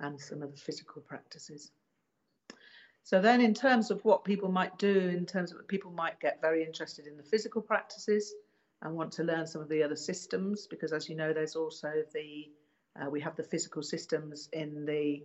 [0.00, 1.70] and some of the physical practices.
[3.04, 6.42] So then in terms of what people might do, in terms of people might get
[6.42, 8.34] very interested in the physical practices
[8.82, 11.90] and want to learn some of the other systems, because as you know, there's also
[12.12, 12.50] the,
[13.00, 15.24] uh, we have the physical systems in the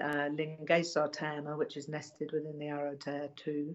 [0.00, 3.74] uh, Lingesar which is nested within the Aro gTér too,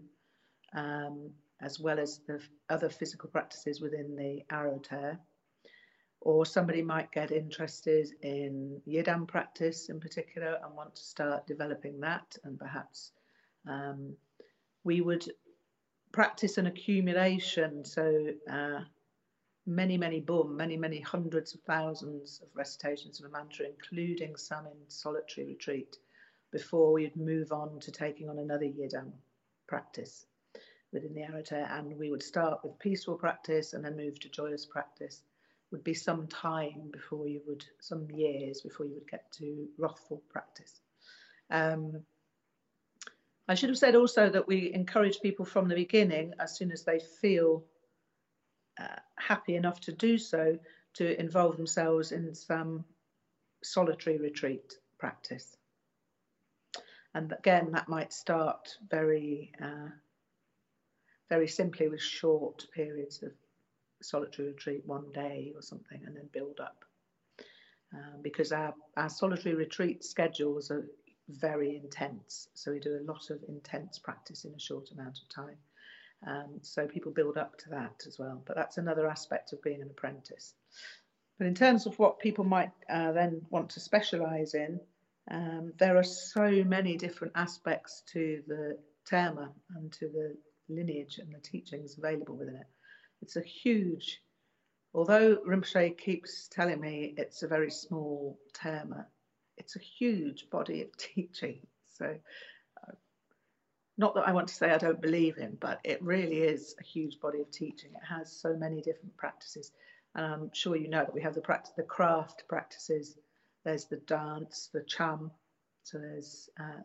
[0.74, 1.32] um,
[1.62, 5.18] as well as the other physical practices within the Aro gTér.
[6.22, 12.00] Or somebody might get interested in Yidam practice in particular and want to start developing
[12.02, 13.12] that and perhaps
[13.68, 14.16] um,
[14.84, 15.26] we would
[16.12, 18.80] practice an accumulation, so uh,
[19.66, 24.78] many, many many, many hundreds of thousands of recitations of a mantra, including some in
[24.88, 25.98] solitary retreat,
[26.52, 29.12] before we'd move on to taking on another yidam
[29.68, 30.26] practice
[30.94, 31.70] within the Aro gTér.
[31.78, 35.22] And we would start with peaceful practice and then move to joyous practice.
[35.72, 40.24] Would be some time before you would, some years before you would get to wrathful
[40.30, 40.80] practice.
[41.52, 42.04] Um,
[43.48, 46.84] I should have said also that we encourage people from the beginning, as soon as
[46.84, 47.64] they feel
[48.80, 50.58] uh, happy enough to do so,
[50.96, 52.84] to involve themselves in some
[53.64, 55.56] solitary retreat practice.
[57.14, 59.90] And again, that might start very, uh,
[61.30, 63.32] very simply with short periods of
[64.02, 66.84] solitary retreat, one day or something, and then build up.
[67.96, 70.86] Uh, because our, our solitary retreat schedules are
[71.30, 72.48] very intense.
[72.54, 75.58] So we do a lot of intense practice in a short amount of time.
[76.26, 78.42] Um, so people build up to that as well.
[78.46, 80.54] But that's another aspect of being an apprentice.
[81.38, 84.80] But in terms of what people might uh, then want to specialise in,
[85.30, 90.36] um, there are so many different aspects to the gTérma and to the
[90.70, 92.68] lineage and the teachings available within it.
[93.22, 94.22] It's a huge,
[94.94, 99.06] although Rinpoche keeps telling me it's a very small gTérma,
[99.58, 101.60] it's a huge body of teaching.
[101.88, 102.92] So, uh,
[103.98, 106.84] not that I want to say I don't believe in, but it really is a
[106.84, 107.92] huge body of teaching.
[107.94, 109.72] It has so many different practices.
[110.16, 113.18] And I'm sure you know that we have the practice, the craft practices.
[113.66, 115.32] There's the dance, the cham.
[115.84, 116.82] So there's uh,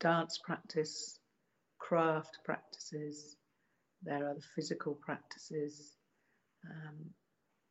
[0.00, 1.18] dance practice,
[1.78, 3.36] craft practices.
[4.02, 5.96] There are the physical practices.
[6.68, 7.10] Um,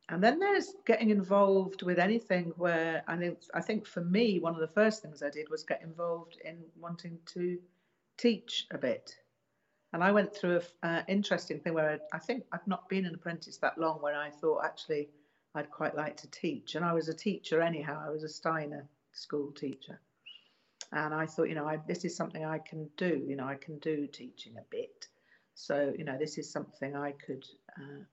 [0.08, 4.54] and then there's getting involved with anything where I think I think for me one
[4.54, 7.58] of the first things I did was get involved in wanting to
[8.18, 9.14] teach a bit.
[9.92, 13.04] And I went through an uh, interesting thing where I, I think I've not been
[13.04, 15.08] an apprentice that long when I thought actually
[15.54, 16.74] I'd quite like to teach.
[16.74, 18.02] And I was a teacher anyhow.
[18.04, 20.00] I was a Steiner school teacher.
[20.92, 23.22] And I thought, you know, I, this is something I can do.
[23.26, 25.08] You know, I can do teaching a bit.
[25.54, 27.44] So, you know, this is something I could
[27.78, 28.04] uh,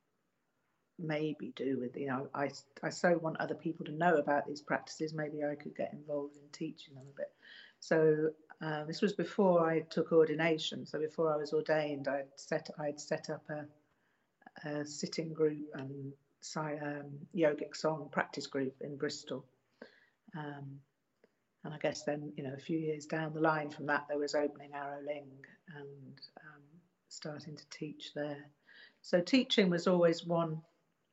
[0.99, 2.49] maybe do with you know I,
[2.83, 6.35] I so want other people to know about these practices maybe I could get involved
[6.35, 7.31] in teaching them a bit.
[7.79, 8.31] So
[8.61, 12.99] uh, this was before I took ordination so before I was ordained I'd set I'd
[12.99, 16.13] set up a, a sitting group and
[16.55, 19.45] um, yogic song practice group in Bristol.
[20.37, 20.79] Um,
[21.65, 24.17] and I guess then you know a few years down the line from that there
[24.17, 25.31] was opening Aro Ling
[25.75, 26.61] and um,
[27.09, 28.45] starting to teach there.
[29.01, 30.61] So teaching was always one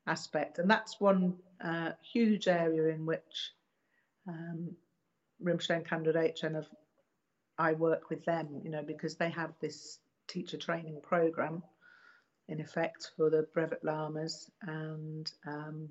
[0.07, 0.59] aspect.
[0.59, 3.53] And that's one uh, huge area in which
[4.29, 4.77] um,
[5.45, 6.69] and Khandro Dechen have,
[7.59, 9.99] I work with them, you know, because they have this
[10.29, 11.63] teacher training program
[12.49, 15.89] in effect for the brevet lamas and um,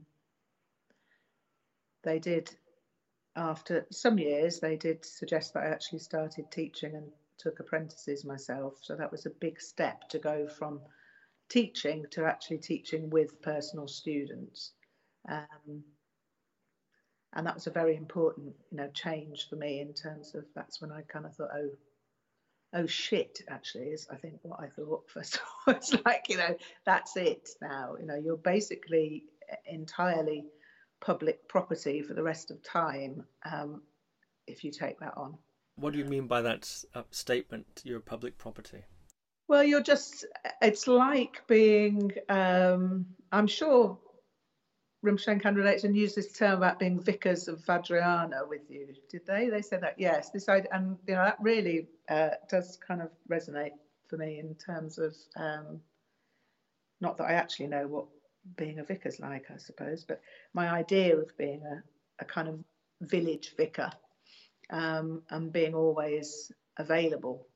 [2.03, 2.49] they did
[3.35, 8.75] after some years they did suggest that I actually started teaching and took apprentices myself
[8.81, 10.79] so that was a big step to go from
[11.49, 14.71] teaching to actually teaching with personal students.
[15.29, 15.83] Um,
[17.33, 20.81] and that was a very important, you know, change for me in terms of that's
[20.81, 21.69] when I kind of thought, oh,
[22.73, 25.73] oh shit, actually, is I think what I thought first of all.
[25.75, 27.95] It's like, you know, that's it now.
[27.99, 29.23] You know, you're basically
[29.65, 30.45] entirely
[31.01, 33.81] public property for the rest of time um,
[34.47, 35.37] if you take that on.
[35.75, 38.83] What do you mean by that uh, statement, you're public property?
[39.47, 40.25] Well, you're just,
[40.61, 43.99] it's like being, um, I'm sure
[45.05, 48.87] Rinpoche candidates and used this term about being vicars of Vajrayana with you.
[49.09, 49.49] Did they?
[49.49, 50.31] They said that, yes.
[50.31, 53.73] This idea, and you know that really uh, does kind of resonate
[54.09, 55.79] for me in terms of um,
[57.01, 58.05] not that I actually know what
[58.57, 60.21] being a vicar's like, I suppose, but
[60.53, 61.83] my idea of being a,
[62.23, 62.59] a kind of
[63.01, 63.91] village vicar
[64.71, 67.47] um, and being always available.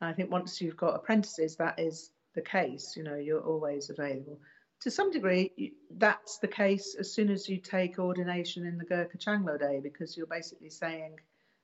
[0.00, 2.94] I think once you've got apprentices, that is the case.
[2.96, 4.38] You know, you're always available
[4.80, 9.18] to some degree, that's the case as soon as you take ordination in the gö-kar
[9.18, 11.16] chang-lo'i dé, because you're basically saying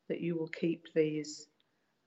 [0.09, 1.47] that you will keep these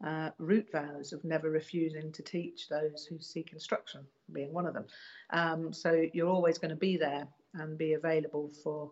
[0.06, 4.74] uh, root vows of never refusing to teach those who seek instruction, being one of
[4.74, 4.86] them.
[5.32, 8.92] Um, so you're always going to be there and be available for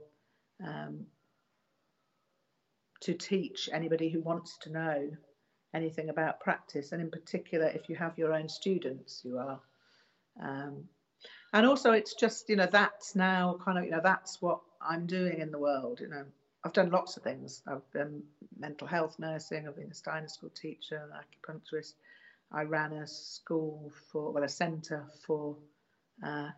[0.66, 1.06] um,
[3.02, 5.10] to teach anybody who wants to know
[5.76, 9.60] anything about practice, and in particular, if you have your own students, you are.
[10.42, 10.86] Um,
[11.56, 15.08] and also it's just you know that's now kind of you know that's what i'm
[15.08, 16.26] doing in the world you know
[16.64, 18.22] i've done lots of things i've been
[18.58, 21.94] mental health nursing i've been a steiner school teacher an acupuncturist
[22.52, 25.56] i ran a school for well a centre for
[26.26, 26.50] uh,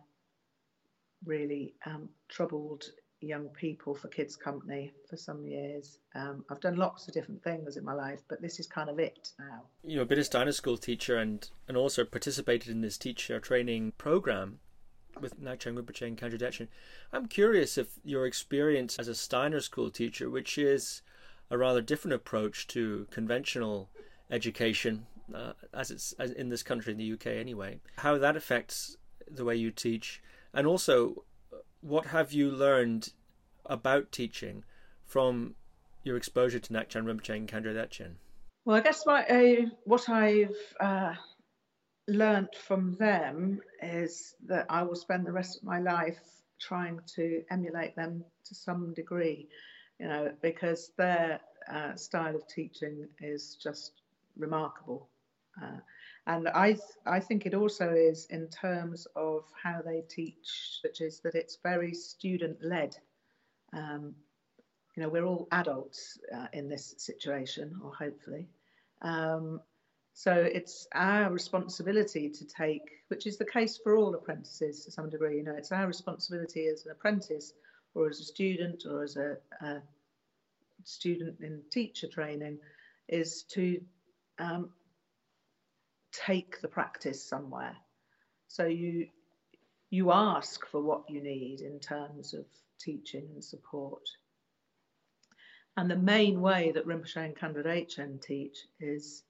[1.24, 2.84] really um, troubled
[3.20, 7.76] young people for kids company for some years um, i've done lots of different things
[7.76, 11.16] in my life but this is kind of it now you're a steiner school teacher
[11.16, 14.60] and and also participated in this teacher training program
[15.20, 16.68] with Ngak'chang Rinpoche and Dechen.
[17.12, 21.02] I'm curious if your experience as a Steiner school teacher, which is
[21.50, 23.88] a rather different approach to conventional
[24.30, 28.96] education, uh, as it's as in this country, in the UK anyway, how that affects
[29.30, 31.24] the way you teach, and also
[31.80, 33.12] what have you learned
[33.66, 34.64] about teaching
[35.04, 35.54] from
[36.02, 38.14] your exposure to Ngak'chang Rinpoche and Khandro Dechen?
[38.64, 41.14] Well, I guess my, uh, what I've uh,
[42.06, 46.20] learnt from them is that I will spend the rest of my life
[46.60, 49.48] trying to emulate them to some degree,
[49.98, 51.40] you know, because their
[51.72, 53.92] uh, style of teaching is just
[54.36, 55.08] remarkable.
[56.28, 61.00] And I, th- I think it also is in terms of how they teach, which
[61.00, 62.94] is that it's very student led.
[63.72, 64.14] Um,
[64.94, 68.46] you know, we're all adults uh, in this situation, or hopefully.
[69.00, 69.60] Um,
[70.12, 75.08] so it's our responsibility to take, which is the case for all apprentices to some
[75.08, 77.54] degree, you know, it's our responsibility as an apprentice
[77.94, 79.80] or as a student or as a, a
[80.84, 82.58] student in teacher training
[83.08, 83.80] is to
[84.38, 84.70] um,
[86.12, 87.76] take the practice somewhere.
[88.48, 89.08] So you
[89.90, 92.44] you ask for what you need in terms of
[92.78, 94.02] teaching and support.
[95.76, 99.22] And the main way that Rinpoche and Dechen teach is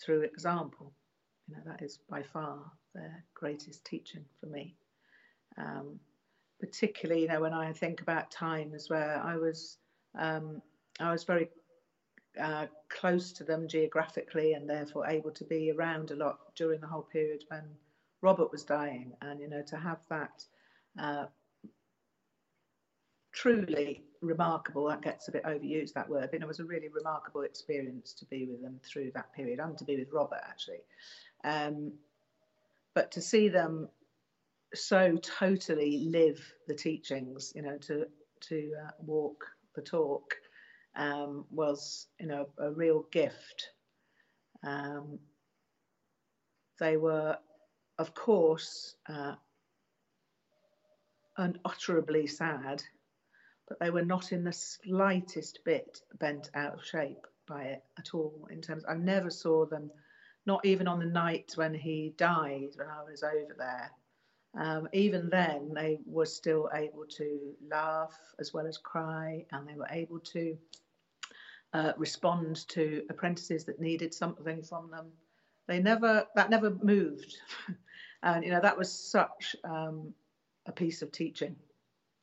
[0.00, 0.92] through example.
[1.48, 4.76] You know, that is by far their greatest teaching for me.
[5.58, 5.98] Um,
[6.60, 9.78] particularly, you know, when I think about times where I was,
[10.18, 10.62] um,
[11.00, 11.48] I was very
[12.38, 16.86] uh, close to them geographically and therefore able to be around a lot during the
[16.86, 17.62] whole period when
[18.22, 19.12] Robert was dying.
[19.22, 20.44] And, you know, to have that
[20.98, 21.26] uh,
[23.32, 24.86] truly remarkable.
[24.86, 26.28] That gets a bit overused, that word.
[26.30, 29.76] But it was a really remarkable experience to be with them through that period and
[29.78, 30.82] to be with Robert, actually.
[31.44, 31.92] Um,
[32.94, 33.88] but to see them
[34.74, 38.06] so totally live the teachings, you know, to,
[38.40, 40.34] to uh, walk the talk
[40.96, 43.70] um, was, you know, a real gift.
[44.62, 45.18] Um,
[46.78, 47.36] they were,
[47.98, 49.34] of course, uh,
[51.36, 52.82] unutterably sad
[53.70, 58.12] but they were not in the slightest bit bent out of shape by it at
[58.12, 58.48] all.
[58.50, 59.92] In terms, I never saw them,
[60.44, 63.92] not even on the night when he died, when I was over there.
[64.58, 69.74] Um, even then, they were still able to laugh as well as cry, and they
[69.74, 70.56] were able to
[71.72, 75.06] uh, respond to apprentices that needed something from them.
[75.68, 77.36] They never, that never moved,
[78.24, 80.12] and you know that was such um,
[80.66, 81.54] a piece of teaching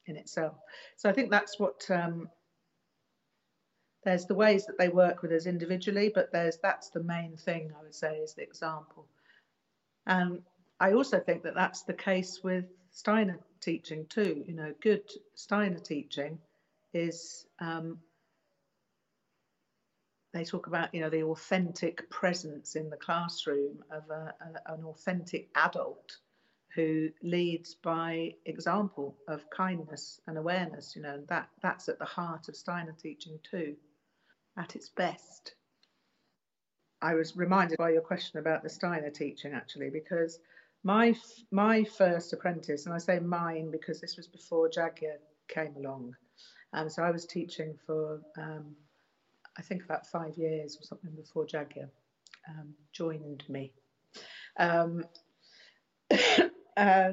[0.08, 0.56] in itself.
[0.98, 2.30] So I think that's what um,
[4.04, 7.72] there's the ways that they work with us individually, but there's that's the main thing
[7.78, 9.06] I would say is the example.
[10.06, 10.42] And
[10.80, 14.44] I also think that that's the case with Steiner teaching too.
[14.48, 15.04] You know, good
[15.36, 16.40] Steiner teaching
[16.94, 17.98] is um,
[20.34, 24.84] they talk about you know the authentic presence in the classroom of a, a, an
[24.84, 26.18] authentic adult
[26.76, 32.50] who leads by example of kindness and awareness you know that that's at the heart
[32.50, 33.76] of steiner teaching too
[34.58, 35.56] at its best
[37.02, 40.40] i was reminded by your question about the steiner teaching actually because
[40.92, 41.14] my
[41.52, 46.16] my first apprentice and i say mine because this was before Ja'gyür came along
[46.74, 48.76] and so i was teaching for um,
[49.58, 51.90] I think about five years or something before Ja'gyür
[52.48, 53.74] um, joined me.
[54.60, 55.04] Um,
[56.78, 57.12] uh,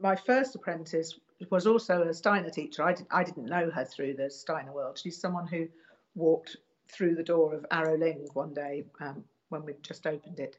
[0.00, 1.18] my first apprentice
[1.50, 2.84] was also a Steiner teacher.
[2.84, 4.98] I, did, I didn't know her through the Steiner world.
[5.02, 5.66] She's someone who
[6.14, 6.56] walked
[6.88, 10.56] through the door of Aro Ling one day um, when we just opened it.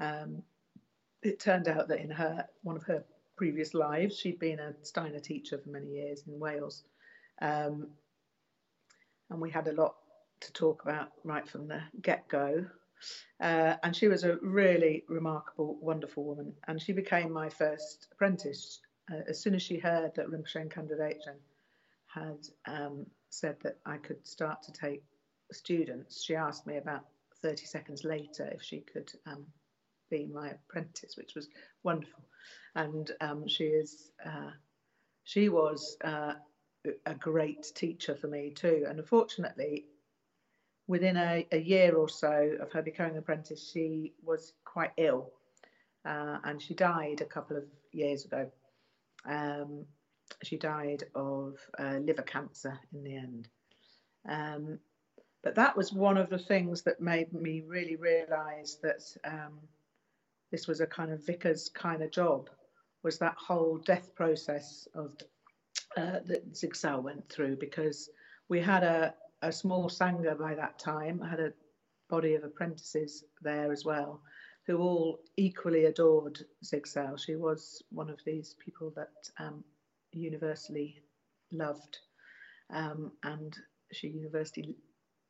[0.00, 0.42] Um,
[1.22, 3.04] it turned out that in her one of her
[3.36, 6.84] previous lives, she'd been a Steiner teacher for many years in Wales.
[7.40, 7.88] Um,
[9.30, 9.94] and we had a lot
[10.40, 12.64] to talk about right from the get go.
[13.40, 16.52] Uh, and she was a really remarkable, wonderful woman.
[16.68, 18.80] And she became my first apprentice.
[19.10, 21.38] Uh, as soon as she heard that Rinpoche and
[22.06, 25.02] had um, said that I could start to take
[25.50, 27.06] students, she asked me about
[27.40, 29.46] 30 seconds later if she could um,
[30.12, 31.48] be my apprentice, which was
[31.82, 32.24] wonderful.
[32.74, 34.52] And um, she is, uh,
[35.24, 36.34] she was uh,
[37.06, 38.84] a great teacher for me too.
[38.88, 39.86] And unfortunately,
[40.86, 45.32] within a, a year or so of her becoming apprentice, she was quite ill
[46.04, 48.50] uh, and she died a couple of years ago.
[49.24, 49.86] Um,
[50.42, 53.48] she died of uh, liver cancer in the end.
[54.28, 54.78] Um,
[55.42, 59.58] but that was one of the things that made me really realize that um,
[60.52, 62.48] this was a kind of vicar's kind of job
[63.02, 65.16] was that whole death process of
[65.96, 68.08] uh, that Zigzal went through because
[68.48, 71.20] we had a, a small sangha by that time.
[71.22, 71.52] I had a
[72.08, 74.22] body of apprentices there as well,
[74.66, 77.18] who all equally adored Zigzal.
[77.18, 79.64] She was one of these people that um,
[80.12, 81.02] universally
[81.50, 81.98] loved,
[82.72, 83.56] um, and
[83.92, 84.76] she universally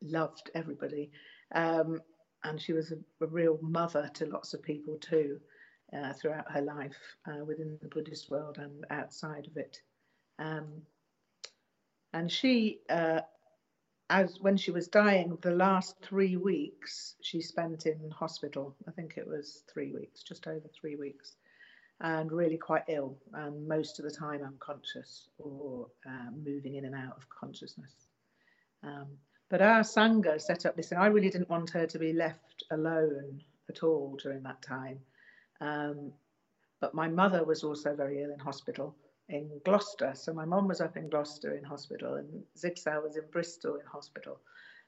[0.01, 1.11] loved everybody.
[1.55, 2.01] Um,
[2.43, 5.39] and she was a, a, real mother to lots of people too,
[5.95, 9.81] uh, throughout her life uh, within the Buddhist world and outside of it.
[10.39, 10.81] Um,
[12.13, 13.21] and she uh,
[14.09, 18.75] as when she was dying, the last three weeks she spent in hospital.
[18.87, 21.35] I think it was three weeks, just over three weeks,
[22.01, 26.95] and really quite ill, and most of the time unconscious or uh, moving in and
[26.95, 27.93] out of consciousness.
[28.83, 29.07] Um,
[29.49, 32.63] but our Sangha set up this, and I really didn't want her to be left
[32.71, 34.99] alone at all during that time.
[35.61, 36.11] Um,
[36.81, 38.95] but my mother was also very ill in hospital,
[39.29, 40.11] in Gloucester.
[40.15, 43.85] So my mum was up in Gloucester in hospital, and Zigzal was in Bristol in
[43.85, 44.39] hospital.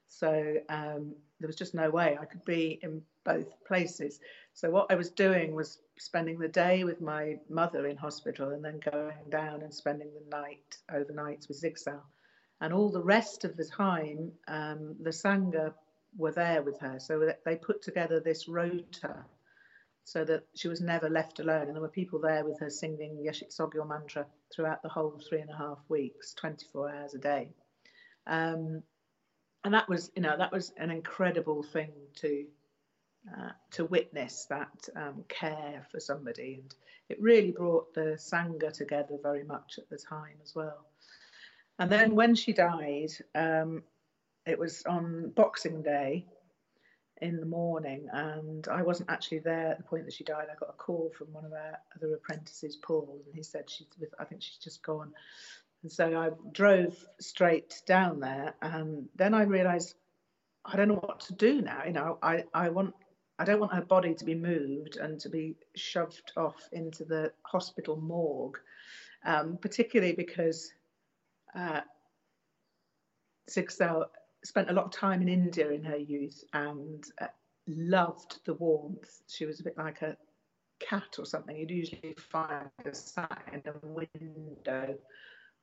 [0.08, 4.20] So um, there was just no way I could be in both places.
[4.54, 8.64] So what I was doing was spending the day with my mother in hospital, and
[8.64, 12.02] then going down and spending the night overnight with Zigzal.
[12.62, 15.74] And all the rest of the time, um, the Sangha
[16.18, 17.00] were there with her.
[17.00, 19.26] So they put together this rota
[20.06, 21.68] so that she was never left alone.
[21.68, 25.42] And there were people there with her singing Yeshé Tsogyel mantra throughout the whole three
[25.42, 27.50] and a half weeks, 24 hours a day.
[28.28, 28.84] Um,
[29.64, 32.46] and that was, you know, that was an incredible thing to
[33.36, 36.76] uh, to witness that um, care for somebody, and
[37.10, 40.86] it really brought the sangha together very much at the time as well.
[41.80, 43.84] And then when she died, um,
[44.46, 46.26] it was on Boxing Day,
[47.22, 50.48] in the morning, and I wasn't actually there at the point that she died.
[50.52, 53.88] I got a call from one of our other apprentices, Paul, and he said she's
[54.00, 54.10] with.
[54.20, 55.14] I think she's just gone.
[55.82, 59.96] And so I drove straight down there, and then I realised
[60.66, 61.84] I don't know what to do now.
[61.86, 62.94] You know, I I want.
[63.38, 67.34] I don't want her body to be moved and to be shoved off into the
[67.44, 68.58] hospital morgue,
[69.26, 70.72] um, particularly because
[71.56, 71.82] uh,
[74.44, 77.28] spent a lot of time in India in her youth and uh,
[77.68, 79.22] loved the warmth.
[79.28, 80.16] She was a bit like a
[80.80, 81.56] cat or something.
[81.56, 84.96] You'd usually find her sat in a window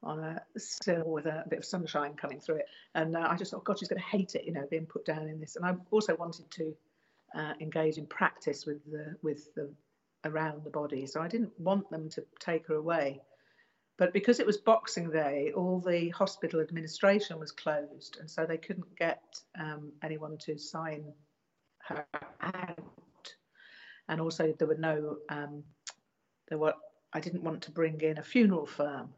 [0.02, 2.66] on a sill with a, a bit of sunshine coming through it.
[2.94, 5.04] And uh, I just thought, God, she's going to hate it, you know, being put
[5.04, 5.56] down in this.
[5.56, 6.74] And I also wanted to
[7.36, 9.70] uh, engage in practice with the with the
[10.24, 11.06] around the body.
[11.06, 13.20] So I didn't want them to take her away.
[13.98, 18.56] But because it was Boxing Day, all the hospital administration was closed, and so they
[18.56, 19.22] couldn't get
[19.58, 21.04] um, anyone to sign
[21.88, 22.06] her
[22.40, 23.34] out.
[24.08, 25.62] And also, there were no, um,
[26.48, 26.74] there were.
[27.12, 29.10] I didn't want to bring in a funeral firm.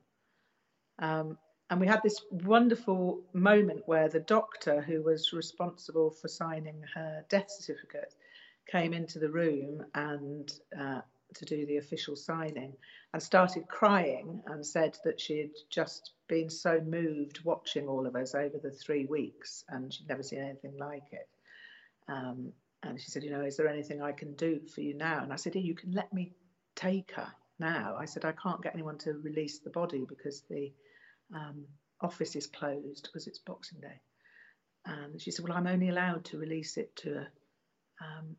[0.98, 1.38] Um,
[1.70, 7.24] and we had this wonderful moment where the doctor who was responsible for signing her
[7.28, 8.14] death certificate
[8.70, 11.00] came into the room and uh,
[11.34, 12.74] to do the official signing
[13.12, 18.16] and started crying and said that she had just been so moved watching all of
[18.16, 21.28] us over the three weeks and she'd never seen anything like it.
[22.08, 25.22] Um, and she said, You know, is there anything I can do for you now?
[25.22, 26.32] And I said, Yeah, you can let me
[26.76, 27.28] take her
[27.58, 27.96] now.
[27.98, 30.72] I said, I can't get anyone to release the body because the
[31.34, 31.64] um,
[32.00, 34.00] office is closed because it's Boxing Day.
[34.86, 37.26] And she said, Well, I'm only allowed to release it to a,
[38.04, 38.36] um,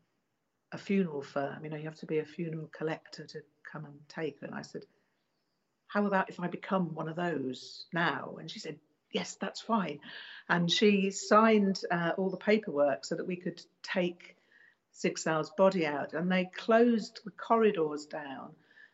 [0.76, 1.64] a funeral firm.
[1.64, 4.36] You know, you have to be a funeral collector to come and take.
[4.42, 4.82] And I said,
[5.88, 8.36] How about if I become one of those now?
[8.38, 8.78] And she said,
[9.10, 10.00] Yes, that's fine.
[10.48, 14.36] And she signed uh, all the paperwork so that we could take
[14.92, 16.12] Sigsal's body out.
[16.12, 18.50] And they closed the corridors down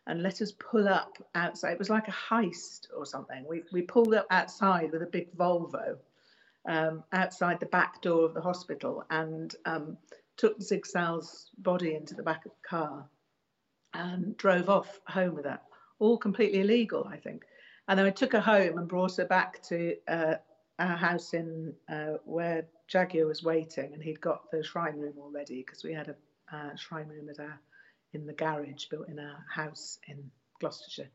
[0.07, 1.73] and let us pull up outside.
[1.73, 3.45] It was like a heist or something.
[3.47, 5.97] We, we pulled up outside with a big Volvo
[6.65, 9.97] um, outside the back door of the hospital and um,
[10.37, 13.09] took Sigsal's body into the back of the car
[13.93, 15.63] and drove off home with that.
[15.99, 17.43] All completely illegal, I think.
[17.87, 20.35] And then we took her home and brought her back to uh,
[20.79, 25.63] our house in uh, where Ja'gyür was waiting, and he'd got the shrine room already
[25.65, 27.59] because we had a uh, shrine room at our
[28.13, 31.09] in the garage built in a house in Gloucestershire.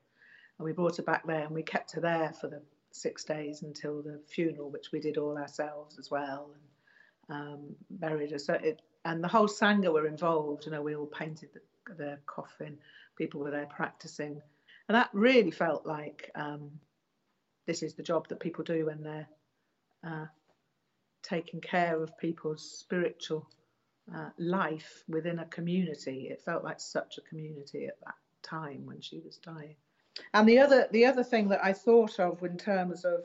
[0.58, 2.60] And we brought her back there and we kept her there for the
[2.90, 6.50] six days until the funeral, which we did all ourselves as well,
[7.28, 8.38] and um, buried her.
[8.38, 10.66] So it, and the whole Sangha were involved.
[10.66, 12.76] You know, we all painted the, the coffin.
[13.16, 14.40] People were there practicing,
[14.88, 16.70] and that really felt like um,
[17.66, 19.28] this is the job that people do when they're
[20.06, 20.26] uh,
[21.22, 23.48] taking care of people's spiritual
[24.14, 26.28] uh, life within a community.
[26.30, 29.76] It felt like such a community at that time when she was dying.
[30.34, 33.24] And the other the other thing that I thought of in terms of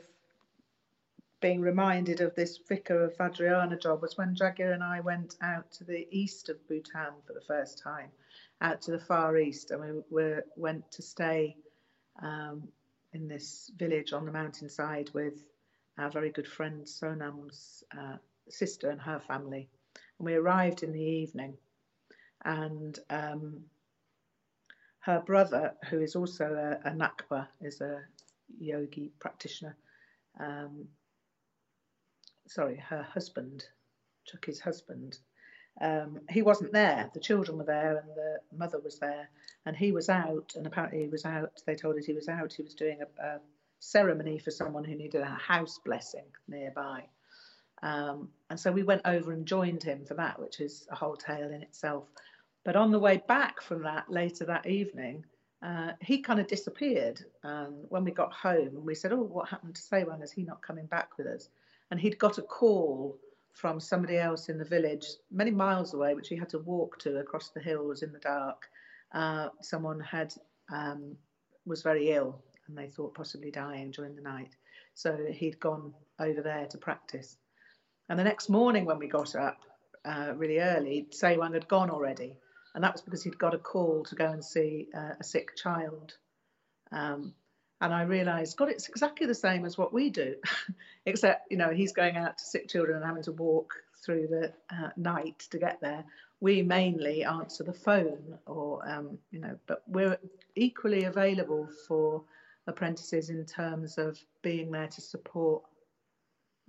[1.44, 5.70] being reminded of this vicar of Vajrayana job was when Ja'gyür and I went out
[5.72, 8.08] to the east of Bhutan for the first time,
[8.62, 11.54] out to the far east, and we were, went to stay
[12.22, 12.66] um,
[13.12, 15.34] in this village on the mountainside with
[15.98, 18.16] our very good friend Sonam's uh,
[18.48, 19.68] sister and her family.
[20.18, 21.58] And we arrived in the evening,
[22.42, 23.64] and um,
[25.00, 28.00] her brother, who is also a, a ngakpa, is a
[28.58, 29.76] yogi practitioner.
[30.40, 30.88] Um,
[32.54, 33.64] sorry, her husband,
[34.24, 35.18] Chucky's husband,
[35.80, 37.10] um, he wasn't there.
[37.12, 39.28] The children were there and the mother was there,
[39.66, 40.52] and he was out.
[40.54, 41.50] And apparently, he was out.
[41.66, 42.52] They told us he was out.
[42.52, 43.40] He was doing a, a
[43.80, 47.04] ceremony for someone who needed a house blessing nearby.
[47.82, 51.16] Um, and so we went over and joined him for that, which is a whole
[51.16, 52.04] tale in itself.
[52.64, 55.24] But on the way back from that later that evening,
[55.60, 57.20] uh, he kind of disappeared.
[57.42, 60.22] And when we got home, we said, "Oh, what happened to Sewang?
[60.22, 61.48] Is he not coming back with us?"
[61.90, 63.18] And he'd got a call
[63.52, 67.18] from somebody else in the village, many miles away, which he had to walk to
[67.18, 68.62] across the hills in the dark.
[69.12, 70.34] Uh, someone had
[70.72, 71.16] um,
[71.64, 74.56] was very ill, and they thought possibly dying during the night.
[74.94, 77.36] So he'd gone over there to practice.
[78.08, 79.58] And the next morning, when we got up
[80.04, 82.36] uh, really early, Sewang had gone already.
[82.74, 85.56] And that was because he'd got a call to go and see uh, a sick
[85.56, 86.12] child.
[86.92, 87.34] Um,
[87.84, 90.36] and I realised, God, it's exactly the same as what we do,
[91.06, 94.52] except, you know, he's going out to sick children and having to walk through the
[94.74, 96.02] uh, night to get there.
[96.40, 100.16] We mainly answer the phone, or, um, you know, but we're
[100.56, 102.24] equally available for
[102.66, 105.62] apprentices in terms of being there to support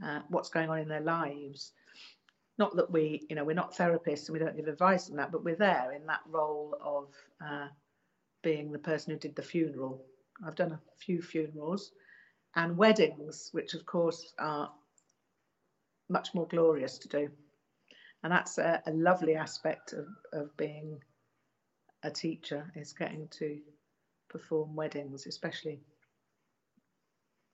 [0.05, 1.71] uh, what's going on in their lives.
[2.57, 5.31] Not that we, you know, we're not therapists and we don't give advice on that,
[5.31, 7.07] but we're there in that role of
[7.45, 7.67] uh,
[8.43, 10.01] being the person who did the funeral.
[10.45, 11.91] I've done a few funerals
[12.55, 14.71] and weddings, which of course are
[16.09, 17.29] much more glorious to do.
[18.23, 20.99] And that's a, a lovely aspect of, of being
[22.03, 23.59] a teacher is getting to
[24.29, 25.79] perform weddings, especially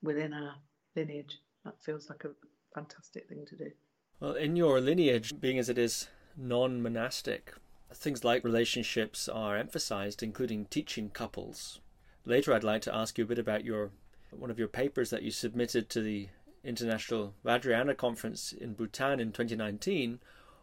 [0.01, 0.55] within our
[0.95, 2.32] lineage that feels like a
[2.73, 3.71] fantastic thing to do.
[4.19, 6.07] Well, in your lineage, being as it is
[6.38, 7.53] non monastic,
[7.93, 11.79] things like relationships are emphasized, including teaching couples.
[12.26, 13.91] Later, I'd like to ask you a bit about your
[14.32, 16.30] one of your papers that you submitted to the
[16.63, 20.19] International Vajrayana Conference in Bhutan in 2019,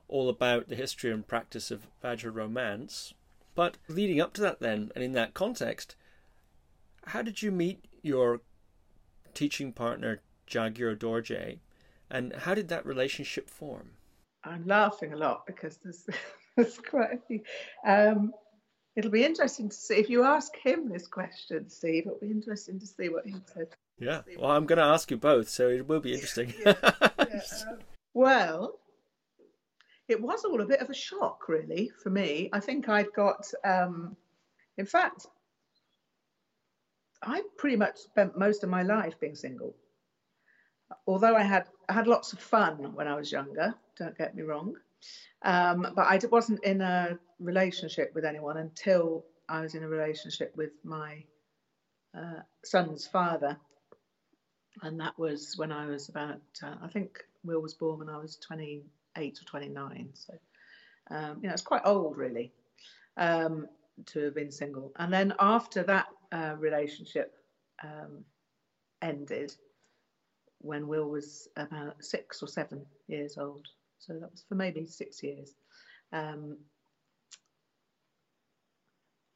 [0.09, 3.13] all about the history and practice of Vajra romance.
[3.55, 5.97] But leading up to that, then, and in that context,
[7.07, 8.41] how did you meet your
[9.35, 11.59] teaching partner Ja'gyür Dorje,
[12.11, 13.91] and how did that relationship form?
[14.45, 16.07] I'm laughing a lot because there's,
[16.57, 17.43] there's quite a few.
[17.87, 18.33] Um,
[18.99, 22.07] it'll be interesting to see if you ask him this question, Steve.
[22.07, 23.69] It'll be interesting to see what he says.
[24.01, 24.23] Yeah.
[24.37, 26.53] Well, I'm going to ask you both, so it will be interesting.
[26.67, 27.11] Yeah, yeah,
[27.69, 27.79] um,
[28.13, 28.81] well,
[30.09, 32.51] it was all a bit of a shock, really, for me.
[32.53, 34.17] I think I'd got, um,
[34.79, 35.27] in fact,
[37.23, 39.77] I pretty much spent most of my life being single.
[41.07, 44.43] Although I had I had lots of fun when I was younger, don't get me
[44.43, 44.75] wrong,
[45.43, 50.53] um, but I wasn't in a relationship with anyone until I was in a relationship
[50.57, 51.25] with my
[52.17, 53.57] uh, son's father,
[54.83, 58.19] and that was when I was about uh, I think Will was born when I
[58.19, 60.35] was 28 or 29, so
[61.11, 62.53] um, you know it's quite old really
[63.17, 63.67] um,
[64.07, 64.93] to have been single.
[64.97, 67.33] And then after that uh, relationship
[67.83, 68.25] um,
[69.03, 69.53] ended,
[70.61, 73.67] when Will was about six or seven years old,
[73.99, 75.55] so that was for maybe six years.
[76.13, 76.59] Um,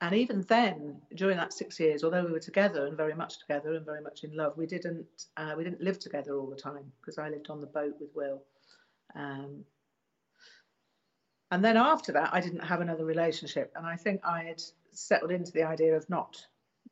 [0.00, 3.74] and even then, during that six years, although we were together and very much together
[3.74, 5.06] and very much in love, we didn't
[5.36, 8.10] uh, we didn't live together all the time because I lived on the boat with
[8.14, 8.42] Will.
[9.14, 9.64] Um,
[11.52, 15.30] and then after that, I didn't have another relationship, and I think I had settled
[15.30, 16.36] into the idea of not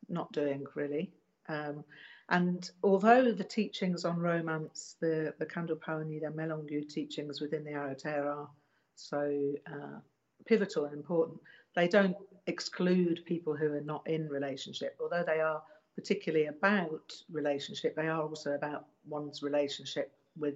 [0.09, 1.11] not doing really.
[1.49, 1.85] Um,
[2.31, 8.01] and although the teachings on romance, the the Kando Pawanida Melongu teachings within the Aro
[8.01, 8.49] gTér are
[8.95, 9.99] so uh,
[10.47, 11.41] pivotal and important,
[11.75, 12.17] they don't
[12.47, 15.63] exclude people who are not in relationship, although they are
[15.95, 20.55] particularly about relationship, they are also about one's relationship with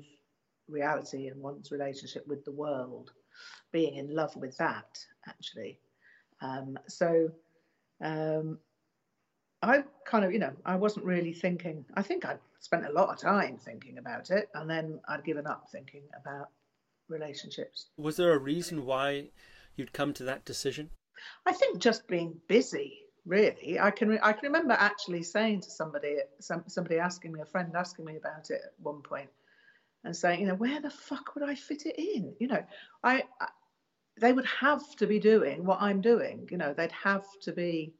[0.68, 3.12] reality and one's relationship with the world,
[3.72, 5.78] being in love with that, actually.
[6.40, 7.30] Um, so
[8.00, 8.58] um,
[9.70, 13.08] I kind of, you know, I wasn't really thinking, I think I spent a lot
[13.10, 16.48] of time thinking about it, and then I'd given up thinking about
[17.08, 17.88] relationships.
[17.96, 19.30] Was there a reason why
[19.76, 20.90] you'd come to that decision?
[21.46, 23.78] I think just being busy, really.
[23.78, 27.72] I can I can remember actually saying to somebody, some, somebody asking me, a friend
[27.76, 29.30] asking me about it at one point,
[30.04, 32.34] and saying, you know, where the fuck would I fit it in?
[32.38, 32.64] You know,
[33.02, 33.48] I, I
[34.20, 36.48] they would have to be doing what I'm doing.
[36.50, 37.94] You know, they'd have to be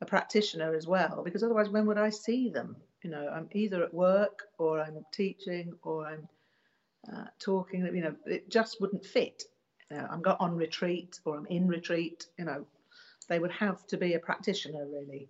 [0.00, 2.76] a practitioner as well, because otherwise, when would I see them?
[3.02, 6.28] You know, I'm either at work or I'm teaching or I'm
[7.12, 7.84] uh, talking.
[7.86, 9.44] You know, it just wouldn't fit
[9.90, 12.66] you know, I'm got on retreat or I'm in retreat, you know,
[13.28, 15.28] they would have to be a practitioner really.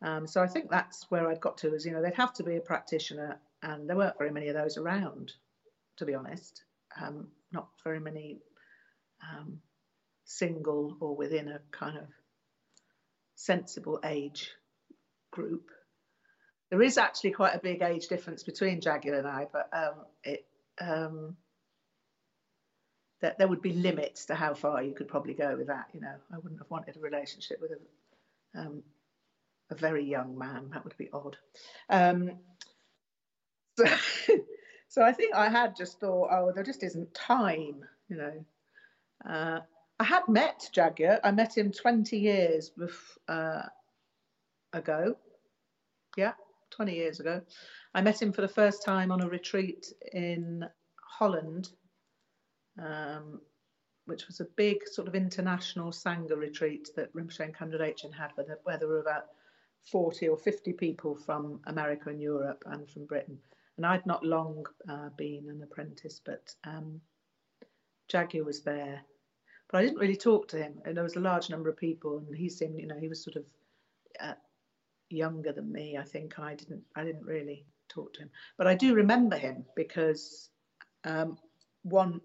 [0.00, 2.44] Um, so I think that's where I'd got to is, you know, they'd have to
[2.44, 5.32] be a practitioner and there weren't very many of those around,
[5.96, 6.62] to be honest.
[7.00, 8.38] Um, not very many
[9.22, 9.58] um,
[10.24, 12.04] single or within a kind of
[13.38, 14.50] sensible age
[15.30, 15.70] group.
[16.70, 20.44] There is actually quite a big age difference between Ja'gyür and I, but um, it
[20.80, 21.36] um,
[23.20, 25.86] that there would be limits to how far you could probably go with that.
[25.94, 28.82] You know, I wouldn't have wanted a relationship with a, um,
[29.70, 30.70] a very young man.
[30.72, 31.36] That would be odd.
[31.88, 32.32] Um,
[33.78, 33.84] so,
[34.88, 37.84] so I think I had just thought, oh, there just isn't time.
[38.08, 38.44] You know,
[39.28, 39.60] uh,
[40.00, 41.20] I had met Ja'gyür.
[41.24, 42.70] I met him 20 years
[43.28, 43.62] uh,
[44.72, 45.16] ago.
[46.16, 46.32] Yeah,
[46.70, 47.42] 20 years ago.
[47.94, 50.64] I met him for the first time on a retreat in
[50.96, 51.70] Holland
[52.78, 53.40] um,
[54.06, 58.30] which was a big sort of international Sangha retreat that Rinpoche and Khandro Dechen had,
[58.62, 59.26] where there, were about
[59.90, 63.38] 40 or 50 people from America and Europe and from Britain.
[63.76, 67.00] And I'd not long uh, been an apprentice, but um,
[68.10, 69.02] Ja'gyür was there.
[69.70, 70.80] But I didn't really talk to him.
[70.84, 73.22] And there was a large number of people, and he seemed, you know, he was
[73.22, 73.44] sort of
[74.20, 74.34] uh,
[75.10, 78.30] younger than me, I think, and I didn't, I didn't really talk to him.
[78.56, 80.50] But I do remember him because
[81.04, 81.38] um,
[81.82, 82.20] one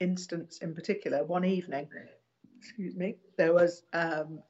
[0.00, 1.88] instance in particular, one evening,
[2.58, 4.40] excuse me, there was um,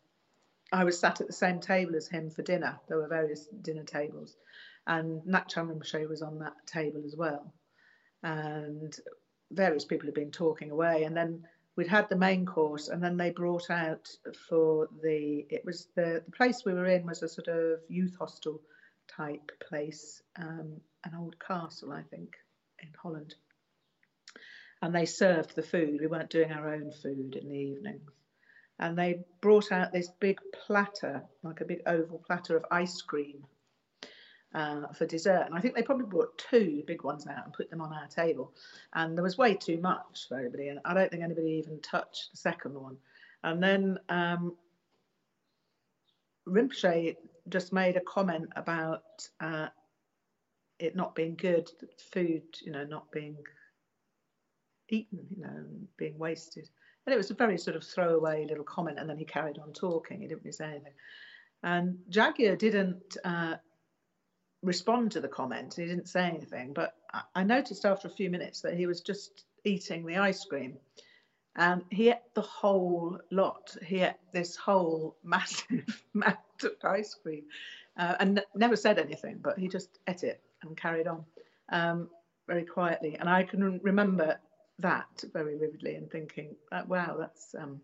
[0.72, 2.78] I was sat at the same table as him for dinner.
[2.88, 4.36] There were various dinner tables,
[4.86, 7.52] and Ngak'chang Rinpoche was on that table as well,
[8.22, 8.94] and
[9.50, 11.44] various people had been talking away, and then
[11.76, 14.08] we'd had the main course, and then they brought out
[14.48, 18.16] for the it was the the place we were in was a sort of youth
[18.18, 18.60] hostel
[19.08, 22.36] type place, um, an old castle, I think,
[22.80, 23.34] in Holland
[24.84, 25.98] and they served the food.
[25.98, 28.10] We weren't doing our own food in the evenings.
[28.78, 33.46] And they brought out this big platter, like a big oval platter of ice cream
[34.54, 35.46] uh, for dessert.
[35.46, 38.06] And I think they probably brought two big ones out and put them on our
[38.06, 38.52] table.
[38.94, 40.68] And there was way too much for everybody.
[40.68, 42.96] And I don't think anybody even touched the second one.
[43.42, 44.54] And then um,
[46.48, 47.16] Rinpoche
[47.48, 49.68] just made a comment about uh,
[50.78, 51.70] it not being good,
[52.12, 53.36] food, you know, not being
[54.88, 55.64] eaten, you know,
[55.96, 56.68] being wasted.
[57.06, 59.72] And it was a very sort of throwaway little comment, and then he carried on
[59.72, 60.20] talking.
[60.20, 60.92] He didn't really say anything.
[61.62, 63.56] And Ja'gyür didn't uh,
[64.64, 65.74] respond to the comment.
[65.74, 66.94] He didn't say anything, but
[67.34, 70.78] I, noticed after a few minutes that he was just eating the ice cream.
[71.56, 73.76] And he ate the whole lot.
[73.86, 77.44] He ate this whole massive amount of ice cream
[77.96, 81.24] uh, and n- never said anything, but he just ate it and carried on
[81.70, 82.08] um,
[82.48, 83.16] very quietly.
[83.18, 84.40] And I can remember
[84.80, 86.56] that very vividly and thinking,
[86.88, 87.80] wow, that's, um,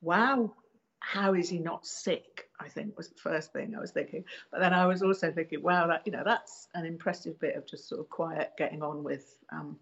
[0.00, 0.54] wow,
[1.00, 2.48] how is he not sick?
[2.62, 4.24] I think was the first thing I was thinking.
[4.50, 7.66] But then I was also thinking, wow, that, you know, that's an impressive bit of
[7.66, 9.78] just sort of quiet getting on with um,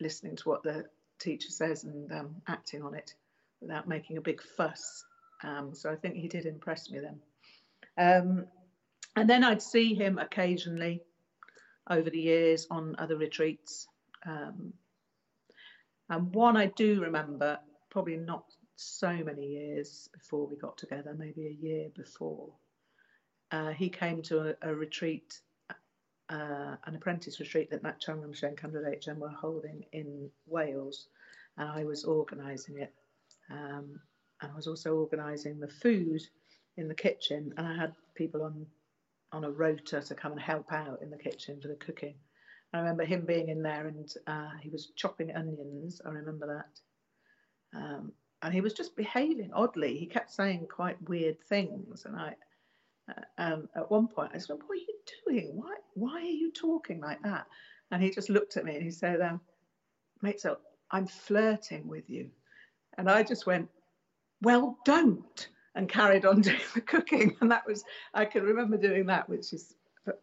[0.00, 0.86] listening to what the
[1.18, 3.14] teacher says and um, acting on it
[3.60, 5.04] without making a big fuss.
[5.42, 7.20] Um, so I think he did impress me then.
[7.98, 8.46] Um,
[9.14, 11.02] and then I'd see him occasionally
[11.88, 13.86] over the years on other retreats.
[14.26, 14.72] Um,
[16.10, 17.58] and one I do remember,
[17.90, 18.44] probably not
[18.76, 22.52] so many years before we got together, maybe a year before,
[23.50, 25.40] uh, he came to a, a retreat
[26.28, 31.08] uh, an apprentice retreat that Nat Rinpoche and Khandro were holding in Wales,
[31.56, 32.92] and I was organising it.
[33.50, 34.00] Um,
[34.42, 36.20] and I was also organising the food
[36.76, 38.66] in the kitchen, and I had people on
[39.32, 42.14] on a rota to come and help out in the kitchen for the cooking.
[42.72, 46.00] I remember him being in there, and uh, he was chopping onions.
[46.04, 46.64] I remember
[47.72, 48.12] that, um,
[48.42, 49.96] and he was just behaving oddly.
[49.96, 52.34] He kept saying quite weird things, and I
[53.38, 55.50] um, at one point I said, "What are you doing?
[55.54, 57.46] Why why are you talking like that?"
[57.90, 59.40] And he just looked at me and he said, um,
[60.22, 60.58] "Mate, so
[60.90, 62.30] I'm flirting with you,"
[62.98, 63.68] and I just went,
[64.42, 67.36] "Well, don't," and carried on doing the cooking.
[67.40, 69.74] And that was I can remember doing that, which is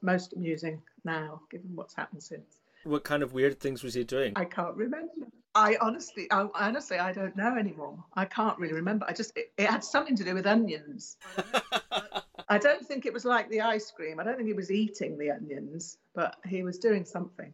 [0.02, 2.62] most amusing now, given what's happened since.
[2.84, 4.34] What kind of weird things was he doing?
[4.36, 5.28] I can't remember.
[5.56, 8.04] I honestly, I, honestly, I don't know anymore.
[8.16, 9.06] I can't really remember.
[9.08, 11.18] I just, it, it had something to do with onions.
[12.50, 14.20] I don't think it was like the ice cream.
[14.20, 17.54] I don't think he was eating the onions, but he was doing something.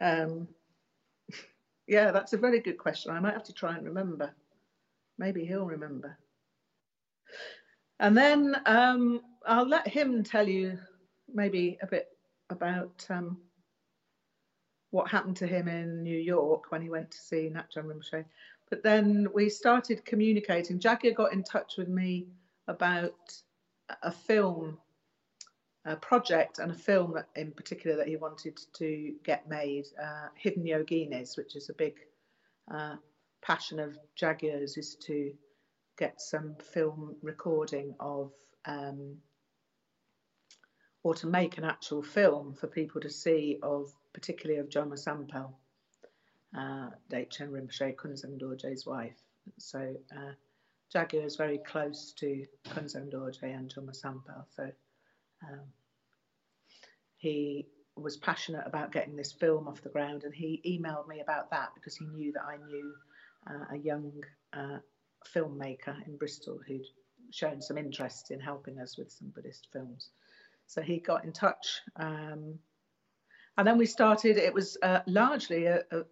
[0.00, 0.46] Um,
[1.86, 3.12] yeah, that's a very good question.
[3.12, 4.34] I might have to try and remember.
[5.18, 6.18] Maybe he'll remember.
[7.98, 10.78] And then um, I'll let him tell you
[11.32, 12.08] maybe a bit
[12.50, 13.38] about um,
[14.90, 18.24] what happened to him in New York when he went to see Ngak'chang Rinpoche.
[18.70, 20.80] But then we started communicating.
[20.80, 22.26] Ja'gyür got in touch with me
[22.66, 23.14] about
[24.02, 24.78] a film,
[25.84, 30.64] a project, and a film in particular that he wanted to get made, uh, Hidden
[30.64, 31.94] Yoginis, which is a big
[32.72, 32.96] uh,
[33.42, 35.32] passion of Ja'gyür's, is to
[35.96, 38.32] get some film recording of,
[38.64, 39.16] um,
[41.04, 45.52] or to make an actual film for people to see of, particularly of Joma Sampel,
[46.56, 49.20] uh, Dechen Rinpoche, Kunzang Dorje's wife.
[49.58, 50.32] So uh,
[50.94, 54.70] Ja'gyür is very close to Kunzang Dorje and Joma Sampel, so
[55.46, 55.66] um,
[57.18, 61.50] he was passionate about getting this film off the ground, and he emailed me about
[61.50, 62.94] that because he knew that I knew
[63.50, 64.12] uh, a young
[64.54, 64.78] uh,
[65.34, 66.86] filmmaker in Bristol who'd
[67.30, 70.10] shown some interest in helping us with some Buddhist films.
[70.66, 72.58] So he got in touch, um,
[73.56, 74.36] and then we started.
[74.36, 76.04] It was uh, largely a, a,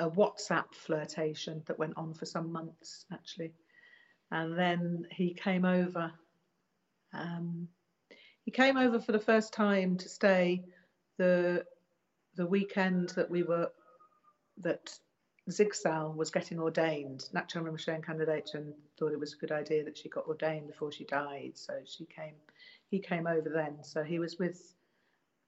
[0.00, 3.52] a WhatsApp flirtation that went on for some months, actually
[4.30, 6.12] and then he came over.
[7.12, 7.68] Um,
[8.44, 10.64] he came over for the first time to stay
[11.18, 11.64] the
[12.36, 13.70] the weekend that we were
[14.58, 14.96] that
[15.50, 17.24] Zigsal was getting ordained.
[17.34, 20.92] Ngak'chang Rinpoche candidate and thought it was a good idea that she got ordained before
[20.92, 22.34] she died, so she came.
[22.88, 24.74] He came over then, so he was with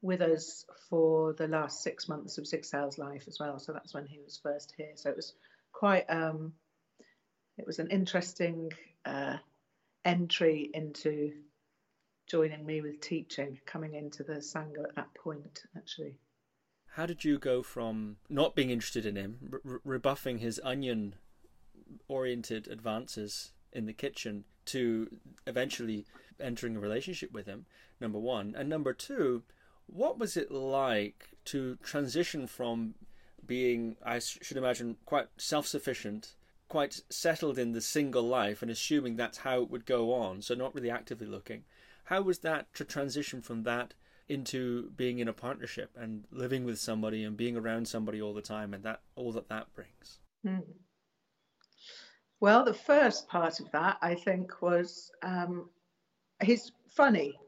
[0.03, 3.59] with us for the last six months of Six Zigsal's life as well.
[3.59, 4.91] So that's when he was first here.
[4.97, 5.35] So it was
[5.73, 6.53] quite um,
[7.57, 8.73] it was an interesting
[9.05, 9.37] uh,
[10.05, 11.33] entry into
[12.27, 16.15] joining me with teaching, coming into the Sangha at that point, actually.
[16.95, 21.15] How did you go from not being interested in him, re- rebuffing his onion
[22.09, 25.09] oriented advances in the kitchen, to
[25.47, 26.07] eventually
[26.39, 27.67] entering a relationship with him?
[28.01, 28.55] Number one.
[28.57, 29.43] And number two,
[29.93, 32.95] what was it like to transition from
[33.47, 36.35] being, I should imagine, quite self sufficient
[36.73, 40.55] quite settled in the single life and assuming that's how it would go on, so
[40.55, 41.63] not really actively looking.
[42.05, 43.93] How was that to transition from that
[44.27, 48.41] into being in a partnership and living with somebody and being around somebody all the
[48.41, 50.21] time and that all that that brings?
[50.47, 50.63] Mm.
[52.41, 55.69] Well, the first part of that I think was um,
[56.43, 57.39] he's funny.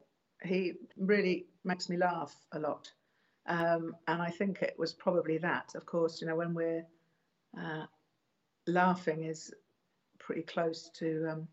[0.45, 2.91] He really makes me laugh a lot.
[3.47, 5.75] Um, and I think it was probably that.
[5.75, 6.85] Of course, you know, when we're
[7.59, 7.85] uh,
[8.67, 9.53] laughing is
[10.19, 11.47] pretty close to um,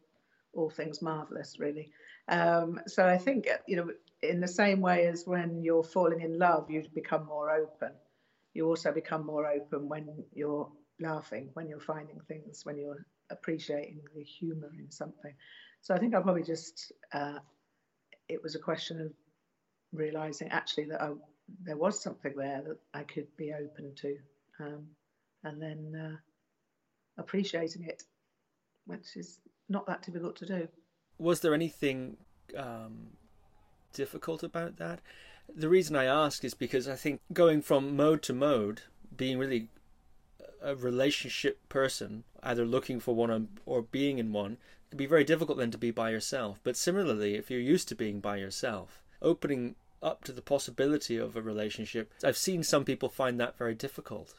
[0.55, 1.91] all things marvelous, really.
[2.29, 3.89] Um, so I think, you know,
[4.23, 7.93] in the same way as when you're falling in love, you become more open.
[8.55, 10.71] You also become more open when you're
[11.01, 15.35] laughing, when you're finding things, when you're appreciating the humour in something.
[15.81, 17.39] So I think I probably just, uh,
[18.33, 19.13] it was a question of
[19.93, 21.11] realizing actually that I,
[21.65, 24.17] there was something there that I could be open to,
[24.61, 24.87] um,
[25.45, 26.17] and then uh,
[27.21, 28.03] appreciating it,
[28.87, 30.69] which is not that difficult to do.
[31.19, 32.17] Was there anything
[32.57, 33.09] um,
[33.93, 35.01] difficult about that?
[35.55, 38.83] The reason I ask is because I think going from mode to mode,
[39.17, 39.69] being really
[40.63, 44.59] a relationship person, either looking for one or being in one,
[44.93, 46.61] can be very difficult then to be by yourself.
[46.63, 51.35] But similarly, if you're used to being by yourself, opening up to the possibility of
[51.35, 54.35] a relationship, I've seen some people find that very difficult.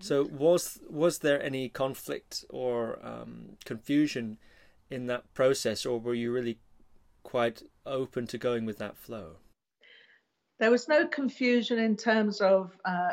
[0.00, 4.38] So was was there any conflict or um, confusion
[4.90, 6.58] in that process, or were you really
[7.22, 9.36] quite open to going with that flow?
[10.58, 13.12] There was no confusion in terms of uh,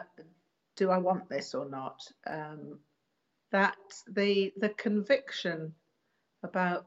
[0.76, 2.02] do I want this or not.
[2.26, 2.80] Um,
[3.52, 3.78] that
[4.08, 5.76] the the conviction
[6.44, 6.86] about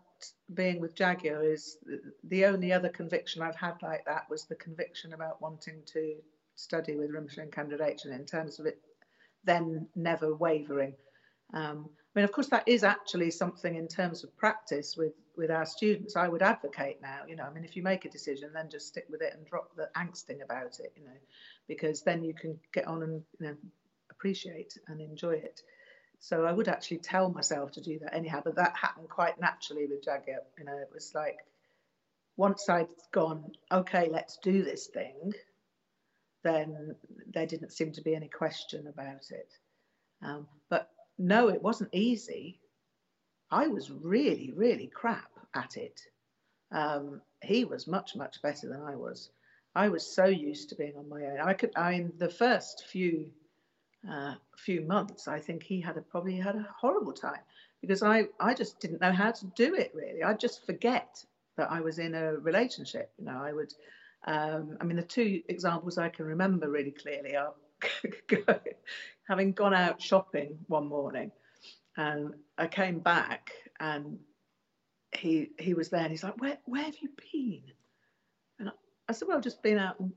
[0.55, 1.79] being with Ja'gyür is
[2.25, 6.17] the only other conviction I've had like that was the conviction about wanting to
[6.57, 8.79] study with Rinpoche and Khandro in terms of it
[9.45, 10.95] then never wavering.
[11.55, 15.51] Um, I mean, of course, that is actually something in terms of practice with with
[15.51, 16.17] our students.
[16.17, 17.21] I would advocate now.
[17.27, 19.47] You know, I mean, if you make a decision, then just stick with it and
[19.47, 20.93] drop the angsting about it.
[20.97, 21.17] You know,
[21.69, 23.57] because then you can get on and you know
[24.11, 25.63] appreciate and enjoy it.
[26.21, 29.87] So I would actually tell myself to do that anyhow, but that happened quite naturally
[29.87, 30.45] with Ja'gyür.
[30.59, 31.39] You know, it was like
[32.37, 35.33] once I'd gone, okay, let's do this thing,
[36.43, 36.95] then
[37.33, 39.53] there didn't seem to be any question about it.
[40.23, 42.61] Um, but no, it wasn't easy.
[43.51, 46.01] I was really, really crap at it.
[46.71, 49.31] Um, he was much, much better than I was.
[49.75, 51.41] I was so used to being on my own.
[51.41, 53.31] I could, I mean, the first few
[54.09, 57.41] uh, few months, I think he had a, probably had a horrible time
[57.81, 60.23] because I, I just didn't know how to do it really.
[60.23, 61.25] I'd just forget
[61.57, 63.13] that I was in a relationship.
[63.19, 63.73] You know, I would,
[64.27, 67.55] um, I mean, the two examples I can remember really clearly are
[69.29, 71.31] having gone out shopping one morning
[71.97, 74.19] and I came back and
[75.13, 77.63] he he was there and he's like, where, where have you been?
[78.59, 78.73] And I,
[79.09, 80.13] I said, well, I've just been out and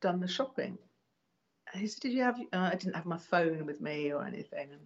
[0.00, 0.78] done the shopping
[1.74, 4.70] he said, "Did you have?" Uh, I didn't have my phone with me or anything.
[4.72, 4.80] And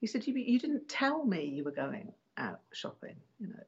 [0.00, 3.16] he said, "You you didn't tell me you were going out shopping.
[3.38, 3.64] You know,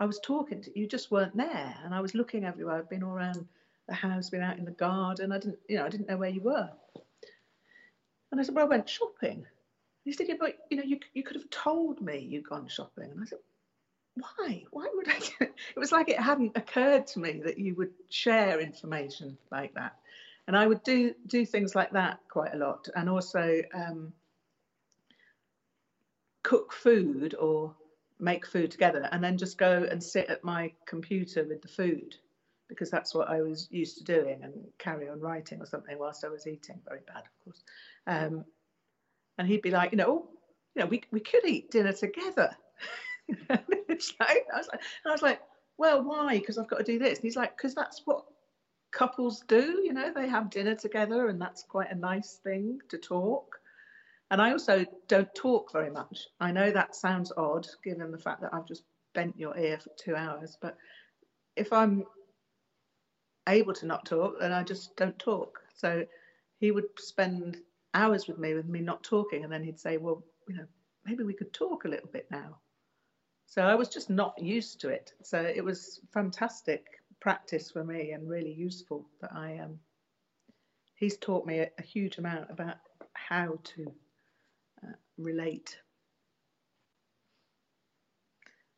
[0.00, 2.76] I was talking to you, just weren't there, and I was looking everywhere.
[2.76, 3.46] I've been all around
[3.86, 5.32] the house, been out in the garden.
[5.32, 6.70] I didn't, you know, I didn't know where you were."
[8.30, 9.46] And I said, "Well, I went shopping."
[10.04, 13.10] he said, "Yeah, but you know, you you could have told me you'd gone shopping."
[13.10, 13.38] And I said,
[14.14, 14.64] why?
[14.70, 15.20] Why would I?
[15.76, 19.96] It was like it hadn't occurred to me that you would share information like that
[20.48, 24.12] and I would do do things like that quite a lot, and also um,
[26.42, 27.76] cook food or
[28.18, 32.16] make food together, and then just go and sit at my computer with the food
[32.66, 36.24] because that's what I was used to doing, and carry on writing or something whilst
[36.24, 36.80] I was eating.
[36.88, 37.62] Very bad, of course.
[38.06, 38.44] Um,
[39.36, 40.28] and he'd be like, you know, oh,
[40.74, 42.56] you know, we we could eat dinner together.
[43.28, 45.42] it's like I was like, I was like,
[45.76, 46.38] well, why?
[46.38, 47.18] Because I've got to do this.
[47.18, 48.24] And he's like, because that's what
[48.90, 52.98] couples do, you know, they have dinner together and that's quite a nice thing to
[52.98, 53.60] talk.
[54.30, 56.26] And I also don't talk very much.
[56.40, 58.84] I know that sounds odd given the fact that I've just
[59.14, 60.76] bent your ear for two hours, but
[61.56, 62.04] if I'm
[63.48, 65.60] able to not talk, then I just don't talk.
[65.74, 66.04] So
[66.58, 67.58] he would spend
[67.94, 70.66] hours with me with me not talking and then he'd say, Well, you know,
[71.04, 72.58] maybe we could talk a little bit now.
[73.46, 75.12] So I was just not used to it.
[75.22, 76.84] So it was fantastic
[77.20, 79.78] practice for me and really useful that I um
[80.94, 82.76] he's taught me a, a huge amount about
[83.14, 83.92] how to
[84.82, 85.78] uh, relate.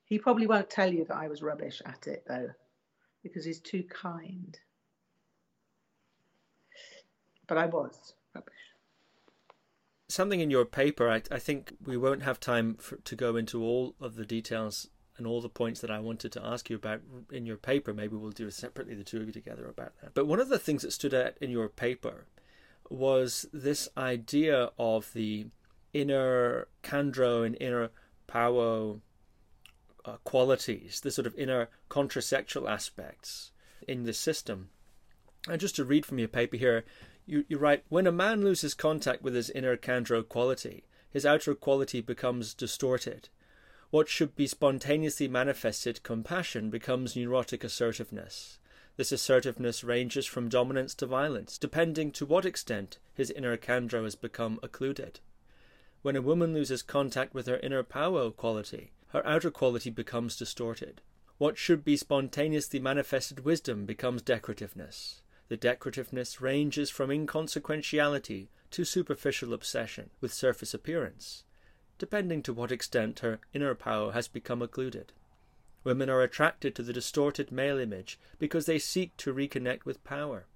[0.05, 2.51] He probably won't tell you that I was rubbish at it though,
[3.22, 4.59] because he's too kind.
[7.47, 8.55] But I was rubbish.
[10.09, 13.62] Something in your paper, I, I think we won't have time for, to go into
[13.62, 14.88] all of the details
[15.20, 17.92] and all the points that I wanted to ask you about in your paper.
[17.92, 20.14] Maybe we'll do separately, the two of you together, about that.
[20.14, 22.24] But one of the things that stood out in your paper
[22.88, 25.48] was this idea of the
[25.92, 27.90] inner Khandro and inner
[28.26, 29.00] Pawo
[30.06, 33.52] uh, qualities, the sort of inner contrasexual aspects
[33.86, 34.70] in the system.
[35.46, 36.84] And just to read from your paper here,
[37.26, 41.54] you, you write When a man loses contact with his inner Khandro quality, his outer
[41.54, 43.28] quality becomes distorted
[43.91, 48.59] What should be spontaneously manifested compassion becomes neurotic assertiveness.
[48.97, 54.14] This assertiveness ranges from dominance to violence, depending to what extent his inner Khandro has
[54.14, 55.18] become occluded.
[56.03, 61.01] When a woman loses contact with her inner Pawo quality, her outer quality becomes distorted.
[61.38, 65.22] What should be spontaneously manifested wisdom becomes decorativeness.
[65.49, 71.43] The decorativeness ranges from inconsequentiality to superficial obsession with surface appearance,
[72.01, 75.12] depending to what extent her inner Pawo has become occluded.
[75.84, 80.46] Women are attracted to the distorted male image because they seek to reconnect with power.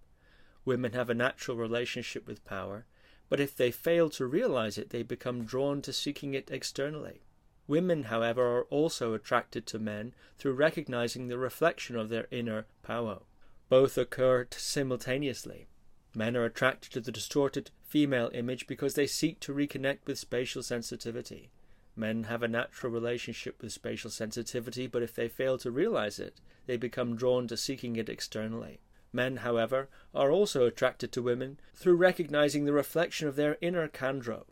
[0.64, 2.86] Women have a natural relationship with power,
[3.28, 7.20] but if they fail to realize it, they become drawn to seeking it externally.
[7.66, 13.24] Women, however, are also attracted to men through recognizing the reflection of their inner Pawo.
[13.68, 15.66] Both occur simultaneously.
[16.14, 20.62] Men are attracted to the distorted female image because they seek to reconnect with spatial
[20.62, 21.50] sensitivity.
[21.96, 26.40] Men have a natural relationship with spatial sensitivity, but if they fail to realize it,
[26.66, 28.80] they become drawn to seeking it externally.
[29.12, 34.44] Men, however, are also attracted to women through recognizing the reflection of their inner Khandro.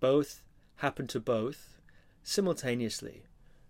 [0.00, 0.42] Both
[0.76, 1.78] happen to both
[2.24, 3.22] simultaneously.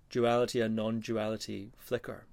[0.09, 2.27] Duality and non duality flicker.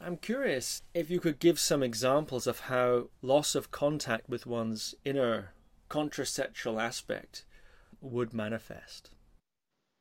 [0.00, 4.94] I'm curious if you could give some examples of how loss of contact with one's
[5.04, 5.52] inner
[5.90, 7.44] contrasexual aspect
[8.00, 9.10] would manifest.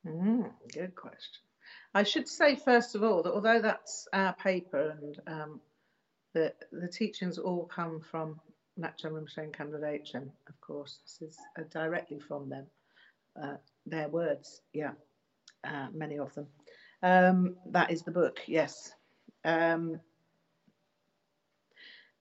[0.05, 1.41] Mm, good question.
[1.93, 5.61] I should say, first of all, that although that's our paper and um,
[6.33, 8.39] the, the teachings all come from
[8.79, 12.67] Ngak'chang Rinpoche Dechen, of course, this is uh, directly from them,
[13.41, 13.55] uh,
[13.87, 14.91] their words, yeah,
[15.63, 16.47] uh, many of them.
[17.01, 18.93] Um, that is the book, yes.
[19.47, 20.01] Um,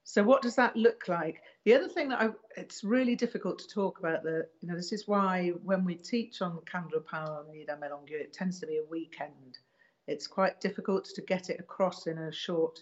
[0.05, 1.41] so what does that look like?
[1.65, 4.93] The other thing that I, it's really difficult to talk about the, you know, this
[4.93, 7.77] is why when we teach on Khandro Pawo and Ida
[8.11, 9.59] it tends to be a weekend.
[10.07, 12.79] It's quite difficult to get it across in a short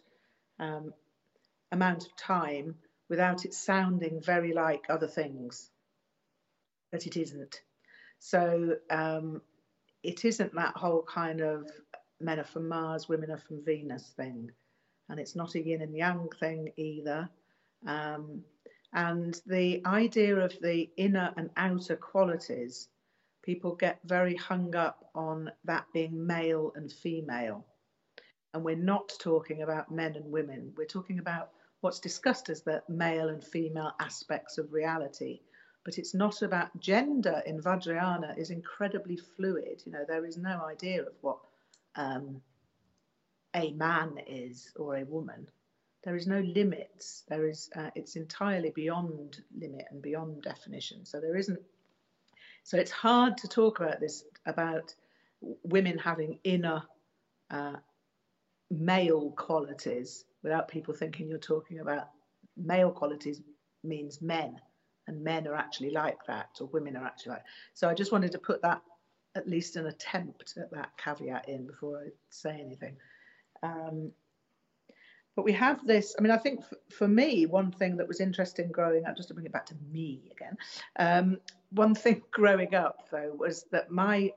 [0.60, 0.93] um,
[1.72, 2.76] amount of time
[3.10, 5.72] without it sounding very like other things,
[6.91, 7.62] but it isn't.
[8.20, 9.41] So um,
[10.04, 11.68] it isn't that whole kind of
[12.20, 14.51] men are from Mars, women are from Venus thing
[15.09, 17.30] and it's not a yin and yang thing either.
[17.86, 18.43] Um,
[18.93, 22.88] and the idea of the inner and outer qualities,
[23.43, 27.66] people get very hung up on that being male and female.
[28.53, 31.49] And we're not talking about men and women, we're talking about
[31.82, 35.41] what's discussed as the male and female aspects of reality.
[35.84, 39.84] But it's not about gender in Vajrayana is incredibly fluid.
[39.86, 41.38] You know, there is no idea of what
[41.96, 42.41] um,
[43.56, 45.48] a man is or a woman.
[46.04, 47.24] There is no limits.
[47.28, 51.06] There is uh, it's entirely beyond limit and beyond definition.
[51.06, 51.60] So there isn't.
[52.64, 54.93] So it's hard to talk about this about
[55.64, 56.84] women having inner
[57.50, 57.78] uh,
[58.70, 62.10] male qualities without people thinking you're talking about
[62.58, 63.41] male qualities
[63.84, 64.60] means men
[65.08, 67.43] and men are actually like that or women are actually like
[67.74, 68.82] so i just wanted to put that
[69.36, 72.96] at least an attempt at that caveat in before i say anything
[73.64, 74.12] um,
[75.36, 78.72] but we have this, I mean, I think for me, one thing that was interesting
[78.72, 80.58] growing up, just to bring it back to me again,
[80.98, 81.40] um,
[81.72, 84.32] one thing growing up though was that my,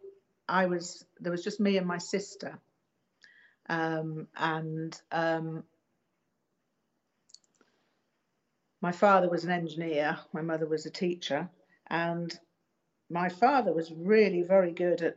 [0.48, 2.58] I was, there was just me and my sister.
[3.68, 5.62] Um, and um,
[8.80, 11.48] my father was an engineer, my mother was a teacher,
[11.88, 12.36] and
[13.10, 15.16] my father was really very good at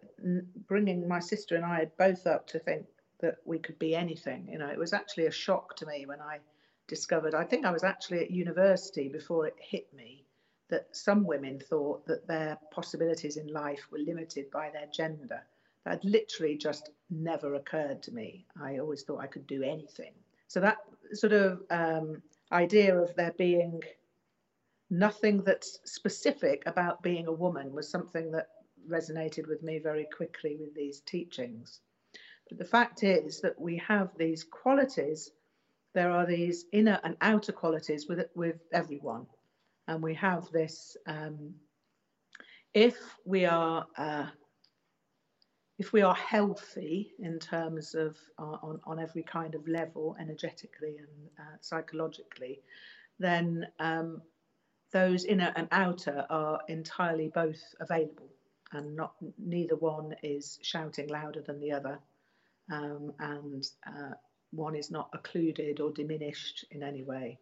[0.67, 2.85] bringing my sister and I both up to think
[3.19, 4.47] that we could be anything.
[4.49, 6.39] You know, it was actually a shock to me when I
[6.87, 10.25] discovered, I think I was actually at university before it hit me,
[10.69, 15.41] that some women thought that their possibilities in life were limited by their gender.
[15.85, 18.45] That literally just never occurred to me.
[18.61, 20.13] I always thought I could do anything.
[20.47, 20.77] So that
[21.13, 23.81] sort of um, idea of there being
[24.91, 28.49] nothing that's specific about being a woman was something that
[28.87, 31.79] resonated with me very quickly with these teachings.
[32.49, 35.31] But the fact is that we have these qualities.
[35.93, 39.25] There are these inner and outer qualities with with everyone,
[39.87, 40.97] and we have this.
[41.07, 41.55] Um,
[42.73, 44.27] if we are uh,
[45.79, 50.97] if we are healthy in terms of uh, on, on every kind of level, energetically
[50.97, 52.59] and uh, psychologically,
[53.19, 54.21] then um,
[54.91, 58.29] those inner and outer are entirely both available,
[58.71, 61.99] and not neither one is shouting louder than the other
[62.71, 64.13] um, and uh,
[64.51, 67.39] one is not occluded or diminished in any way.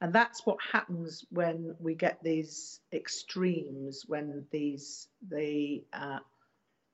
[0.00, 6.18] And that's what happens when we get these extremes, when these the uh,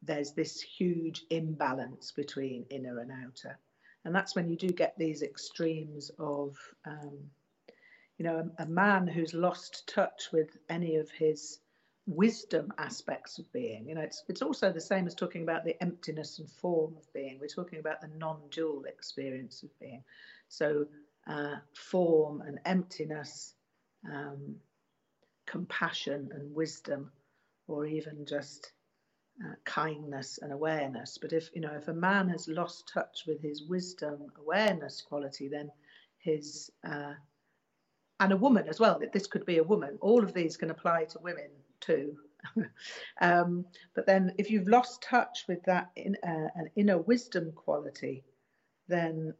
[0.02, 3.58] there's this huge imbalance between inner and outer.
[4.04, 6.56] And that's when you do get these extremes of,
[6.86, 7.18] um,
[8.22, 11.58] you know, a, a man who's lost touch with any of his
[12.06, 13.88] wisdom aspects of being.
[13.88, 17.12] You know, it's it's also the same as talking about the emptiness and form of
[17.12, 17.40] being.
[17.40, 20.04] We're talking about the non-dual experience of being.
[20.48, 20.86] So
[21.26, 23.54] uh, form and emptiness,
[24.08, 24.54] um,
[25.44, 27.10] compassion and wisdom,
[27.66, 28.70] or even just
[29.44, 31.18] uh, kindness and awareness.
[31.20, 35.48] But if you know, if a man has lost touch with his wisdom awareness quality,
[35.48, 35.72] then
[36.18, 37.14] his uh,
[38.22, 38.98] and a woman as well.
[39.00, 39.98] That this could be a woman.
[40.00, 41.50] All of these can apply to women
[41.80, 42.16] too.
[43.20, 48.22] um, but then, if you've lost touch with that in, uh, an inner wisdom quality,
[48.88, 49.34] then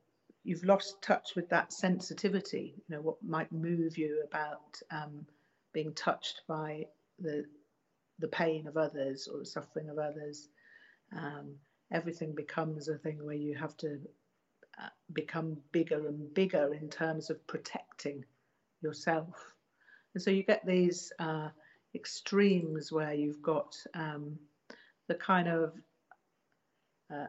[0.45, 2.75] you've lost touch with that sensitivity.
[2.89, 5.27] You know what might move you about um,
[5.73, 6.87] being touched by
[7.21, 7.45] the
[8.19, 10.49] the pain of others or the suffering of others.
[11.17, 11.55] Um,
[11.93, 13.99] everything becomes a thing where you have to
[14.81, 18.25] uh, become bigger and bigger in terms of protecting
[18.83, 19.53] yourself.
[20.15, 21.49] And so you get these uh,
[21.95, 24.39] extremes where you've got um,
[25.09, 25.73] the kind of
[27.13, 27.27] uh,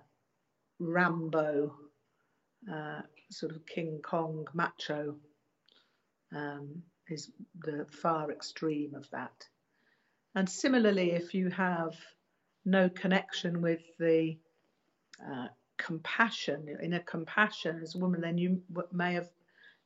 [0.80, 1.74] Rambo,
[2.72, 5.16] uh, sort of King Kong macho,
[6.36, 7.32] um, is
[7.64, 9.48] the far extreme of that.
[10.36, 11.96] And similarly, if you have
[12.66, 14.38] no connection with the
[15.24, 15.48] uh,
[15.78, 18.62] compassion, inner compassion as a woman, then you
[18.92, 19.30] may have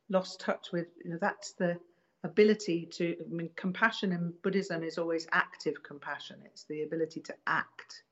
[0.09, 1.77] lost touch with, you know, that's the
[2.23, 6.37] ability to, I mean, compassion in Buddhism is always active compassion.
[6.45, 8.03] It's the ability to act,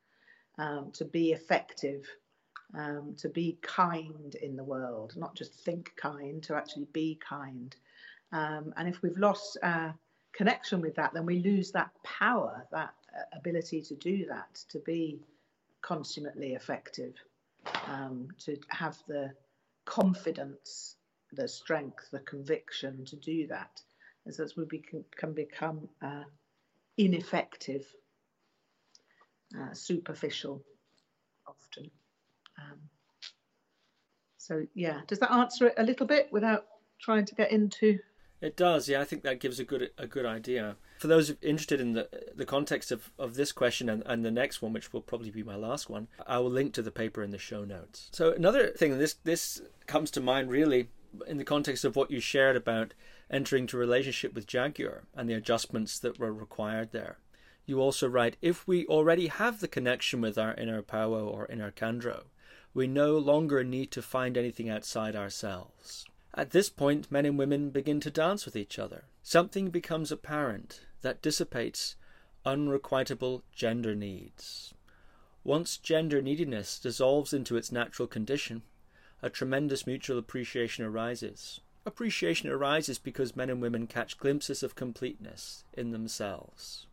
[0.57, 2.05] um, to be effective,
[2.77, 7.75] um, to be kind in the world, not just think kind, to actually be kind.
[8.31, 9.95] Um, and if we've lost our
[10.33, 14.79] connection with that, then we lose that power, that uh, ability to do that, to
[14.79, 15.19] be
[15.81, 17.13] consummately effective,
[17.87, 19.31] um, to have the
[19.85, 20.95] confidence,
[21.35, 23.81] the strength, the conviction to do that
[24.25, 26.23] is that we can, can become uh,
[26.97, 27.85] ineffective,
[29.59, 30.63] uh, superficial
[31.47, 31.91] often.
[32.59, 32.79] Um,
[34.37, 36.65] so yeah, does that answer it a little bit without
[37.01, 37.99] trying to get into?
[38.41, 39.01] It does, yeah.
[39.01, 42.45] I think that gives a good a good idea for those interested in the the
[42.45, 45.55] context of, of this question and, and the next one, which will probably be my
[45.55, 46.07] last one.
[46.27, 48.09] I will link to the paper in the show notes.
[48.11, 50.89] So another thing, this this comes to mind really
[51.27, 52.93] in the context of what you shared about
[53.29, 57.17] entering to relationship with Ja'gyür and the adjustments that were required there.
[57.65, 61.71] You also write, if we already have the connection with our inner Pawo or inner
[61.71, 62.25] Khandro,
[62.73, 66.05] we no longer need to find anything outside ourselves.
[66.33, 69.05] At this point, men and women begin to dance with each other.
[69.23, 71.95] Something becomes apparent that dissipates
[72.45, 74.73] unrequitable gender needs.
[75.43, 78.63] Once gender neediness dissolves into its natural condition,
[79.25, 81.59] a tremendous mutual appreciation arises.
[81.83, 86.85] Appreciation arises because men and women catch glimpses of completeness in themselves.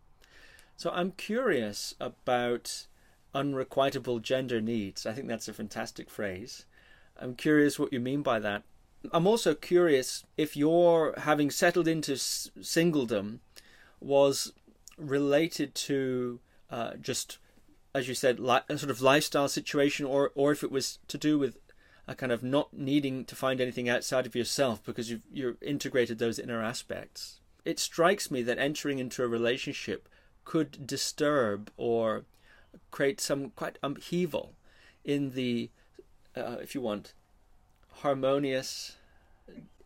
[0.79, 2.87] So I'm curious about
[3.35, 5.05] unrequitable gender needs.
[5.05, 6.65] I think that's a fantastic phrase.
[7.21, 8.63] I'm curious what you mean by that.
[9.13, 13.41] I'm also curious if your having settled into singledom
[14.01, 14.55] was
[14.97, 16.41] related to
[16.71, 17.37] uh, just,
[17.95, 21.19] as you said, li- a sort of lifestyle situation, or or if it was to
[21.19, 21.59] do with
[22.09, 26.19] a kind of not needing to find anything outside of yourself because you've you're integrated
[26.19, 27.41] those inner aspects.
[27.65, 30.09] It strikes me that entering into a relationship
[30.45, 32.25] could disturb or
[32.91, 34.55] create some quite upheaval
[35.05, 35.71] in the,
[36.37, 37.13] uh, if you want,
[38.01, 38.97] harmonious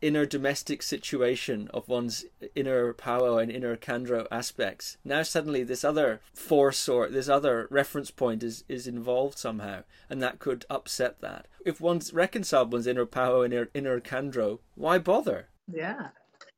[0.00, 2.24] inner domestic situation of one's
[2.54, 4.96] inner Pawo and inner Khandro aspects.
[5.04, 10.22] Now suddenly this other force or this other reference point is, is involved somehow, and
[10.22, 11.46] that could upset that.
[11.64, 15.48] If one's reconciled one's inner Pawo and inner, inner Khandro, why bother?
[15.66, 16.08] Yeah.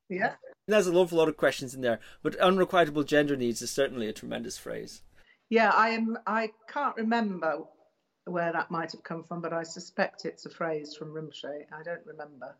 [0.08, 0.34] Yeah.
[0.66, 4.12] There's an awful lot of questions in there, but unrequitable gender needs is certainly a
[4.12, 5.02] tremendous phrase.
[5.48, 7.64] Yeah, I am I can't remember
[8.26, 11.64] where that might have come from, but I suspect it's a phrase from Rinpoche.
[11.72, 12.54] I don't remember.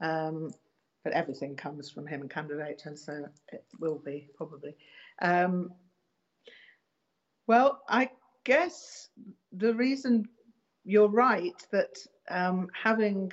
[0.00, 0.50] Um,
[1.02, 4.74] but everything comes from him and Khandro, and so it will be probably.
[5.20, 5.70] Um,
[7.46, 8.10] well, I
[8.44, 9.08] guess
[9.52, 10.26] the reason
[10.84, 11.96] you're right that
[12.30, 13.32] um, having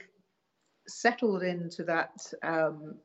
[0.88, 2.12] settled into that
[2.44, 2.96] um,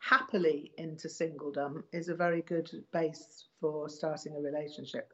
[0.00, 5.12] happily into singledom is a very good base for starting a relationship.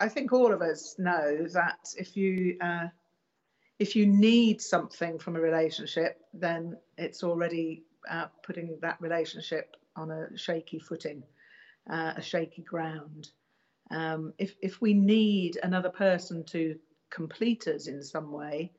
[0.00, 2.86] I think all of us know that if you uh,
[3.82, 10.12] if you need something from a relationship, then it's already uh, putting that relationship on
[10.12, 11.24] a shaky footing,
[11.90, 13.30] uh, a shaky ground.
[13.90, 16.76] Um, if if we need another person to
[17.10, 18.70] complete us in some way,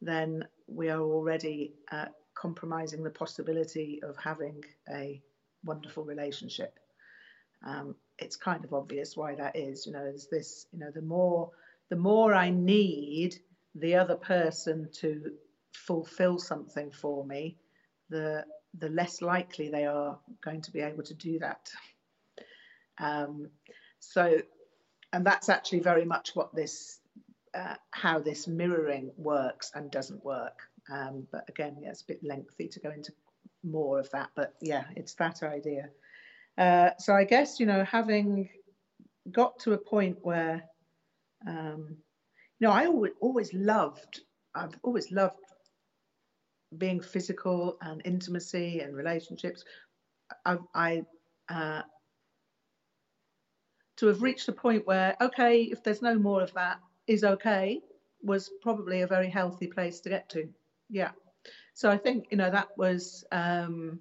[0.00, 5.20] then we are already uh, compromising the possibility of having a
[5.64, 6.78] wonderful relationship.
[7.66, 9.86] Um, it's kind of obvious why that is.
[9.86, 10.66] You know, there's this.
[10.72, 11.50] You know, the more
[11.90, 13.40] the more I need
[13.74, 15.32] the other person to
[15.72, 17.56] fulfill something for me,
[18.10, 18.44] the
[18.78, 21.70] the less likely they are going to be able to do that.
[22.98, 23.50] Um,
[24.00, 24.38] so,
[25.12, 27.00] and that's actually very much what this,
[27.54, 30.58] uh, how this mirroring works and doesn't work.
[30.90, 33.12] Um, but again, yeah, it's a bit lengthy to go into
[33.62, 34.30] more of that.
[34.34, 35.90] But yeah, it's that idea.
[36.56, 38.48] Uh, so I guess you know, having
[39.30, 40.62] got to a point where,
[41.46, 41.96] um,
[42.62, 44.20] know, I always, always loved.
[44.54, 45.36] I've always loved
[46.76, 49.64] being physical and intimacy and relationships.
[50.44, 51.02] I, I
[51.48, 51.82] uh,
[53.96, 57.80] to have reached a point where okay, if there's no more of that, is okay,
[58.22, 60.48] was probably a very healthy place to get to.
[60.88, 61.10] Yeah.
[61.74, 63.24] So I think you know that was.
[63.32, 64.00] Um,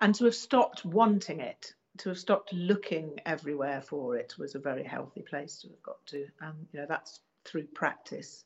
[0.00, 4.58] and to have stopped wanting it to have stopped looking everywhere for it was a
[4.58, 6.26] very healthy place to have got to.
[6.40, 8.44] And you know that's through practice.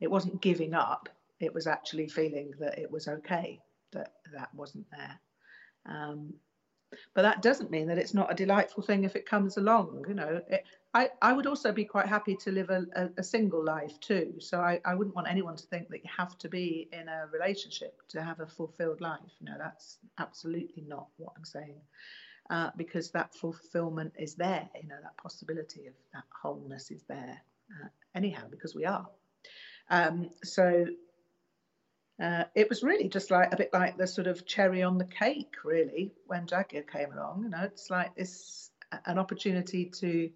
[0.00, 1.08] It wasn't giving up.
[1.40, 3.60] It was actually feeling that it was okay
[3.92, 5.20] that that wasn't there.
[5.86, 6.34] Um,
[7.14, 10.14] but that doesn't mean that it's not a delightful thing if it comes along you
[10.14, 10.40] know.
[10.48, 14.00] It, I, I would also be quite happy to live a, a, a single life
[14.00, 14.32] too.
[14.38, 17.26] So I, I wouldn't want anyone to think that you have to be in a
[17.30, 19.20] relationship to have a fulfilled life.
[19.42, 21.80] No, that's absolutely not what i'm saying
[22.50, 27.40] uh, because that fulfillment is there you know that possibility of that wholeness is there
[27.70, 29.06] uh, anyhow because we are
[29.90, 30.86] um, so
[32.20, 35.04] uh, it was really just like a bit like the sort of cherry on the
[35.04, 37.42] cake, really, when Ja'gyür came along.
[37.44, 38.70] You know, it's like this
[39.04, 40.30] an opportunity to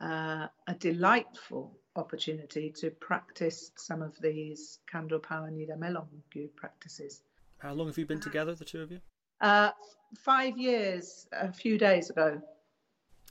[0.00, 7.22] uh, a delightful opportunity to practice some of these Khandro Pawo Nida Melongu practices.
[7.58, 9.00] How long have you been together, the two of you?
[9.40, 9.70] Uh,
[10.16, 12.40] five years, a few days ago.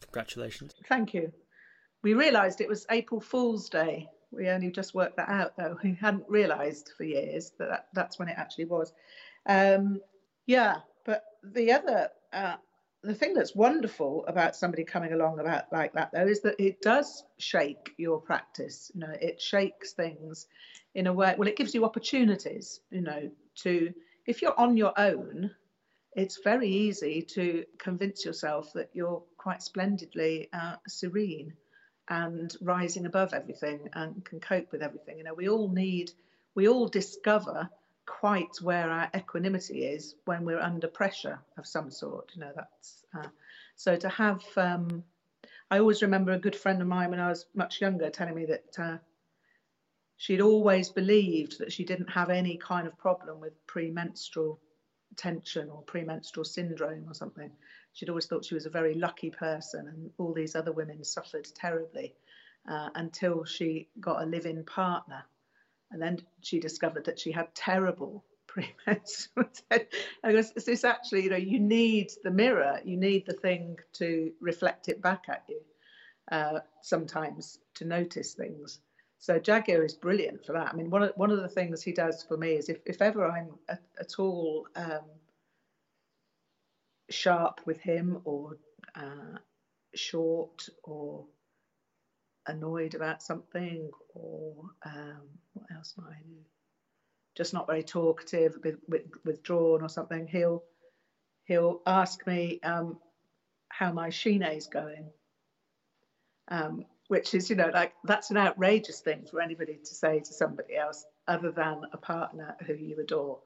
[0.02, 0.74] Congratulations.
[0.88, 1.32] Thank you.
[2.02, 5.78] We realised it was April Fool's Day we only just worked that out, though.
[5.84, 8.94] We hadn't realised for years that, that, that's when it actually was.
[9.46, 10.02] Um,
[10.46, 12.56] yeah, but the other, uh,
[13.02, 16.82] the thing that's wonderful about somebody coming along about like that, though, is that it
[16.82, 18.92] does shake your practice.
[18.94, 20.48] You know, it shakes things
[20.94, 21.36] in a way.
[21.38, 22.82] Well, it gives you opportunities.
[22.92, 23.32] You know,
[23.64, 23.94] to
[24.28, 25.52] if you're on your own,
[26.16, 31.54] it's very easy to convince yourself that you're quite splendidly uh, serene
[32.10, 35.18] and rising above everything and can cope with everything.
[35.18, 36.12] You know, we all need,
[36.56, 37.70] we all discover
[38.08, 42.32] quite where our equanimity is when we're under pressure of some sort.
[42.34, 43.30] You know, that's uh,
[43.76, 44.42] so to have.
[44.58, 45.04] Um,
[45.72, 48.46] I always remember a good friend of mine when I was much younger telling me
[48.48, 48.98] that uh,
[50.18, 54.60] she'd always believed that she didn't have any kind of problem with premenstrual
[55.16, 57.52] tension or premenstrual syndrome or something.
[57.94, 61.48] She'd always thought she was a very lucky person, and all these other women suffered
[61.56, 62.16] terribly
[62.70, 65.24] uh, until she got a live in partner.
[65.92, 69.88] And then she discovered that she had terrible premenstrual tension.
[70.24, 75.02] it's actually, you know, you need the mirror, you need the thing to reflect it
[75.02, 75.62] back at you
[76.32, 78.80] uh, sometimes to notice things.
[79.20, 80.70] So Ja'gyür is brilliant for that.
[80.72, 83.02] I mean, one of, one of the things he does for me is if, if
[83.02, 85.02] ever I'm at, at all um,
[87.10, 88.58] sharp with him or
[88.96, 89.38] uh,
[89.94, 91.26] short or
[92.48, 94.54] annoyed about something or
[94.86, 95.22] um,
[95.54, 96.38] what else might I do?
[97.36, 98.80] Just not very talkative, a bit
[99.26, 100.28] withdrawn or something.
[100.28, 100.64] He'll
[101.46, 102.98] he'll ask me um,
[103.70, 105.10] how my is going,
[106.50, 110.34] um, which is you know like that's an outrageous thing for anybody to say to
[110.34, 113.40] somebody else other than a partner who you adore.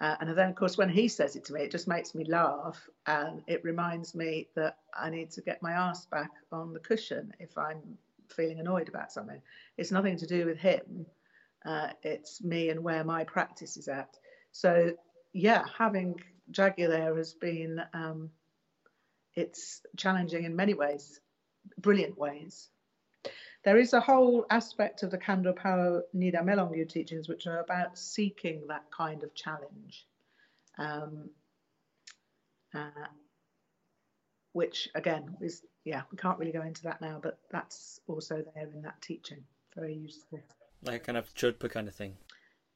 [0.00, 2.24] Uh, and then, of course, when he says it to me, it just makes me
[2.24, 6.80] laugh and it reminds me that I need to get my ass back on the
[6.80, 7.80] cushion if I'm
[8.34, 9.40] feeling annoyed about something.
[9.76, 11.06] It's nothing to do with him,
[11.64, 14.18] uh, it's me and where my practice is at.
[14.50, 14.92] So,
[15.32, 16.16] yeah, having
[16.50, 18.30] Ja'gyür there has been, um,
[19.34, 21.20] it's challenging in many ways,
[21.78, 22.70] brilliant ways.
[23.64, 27.96] There is a whole aspect of the Khandro Pawo Nida Melongu teachings which are about
[27.96, 30.06] seeking that kind of challenge.
[30.78, 31.30] Um,
[32.74, 33.06] uh,
[34.52, 38.68] which again is, yeah, we can't really go into that now, but that's also there
[38.74, 39.44] in that teaching.
[39.74, 40.40] Very useful.
[40.82, 42.16] Like kind of Chodpa kind of thing.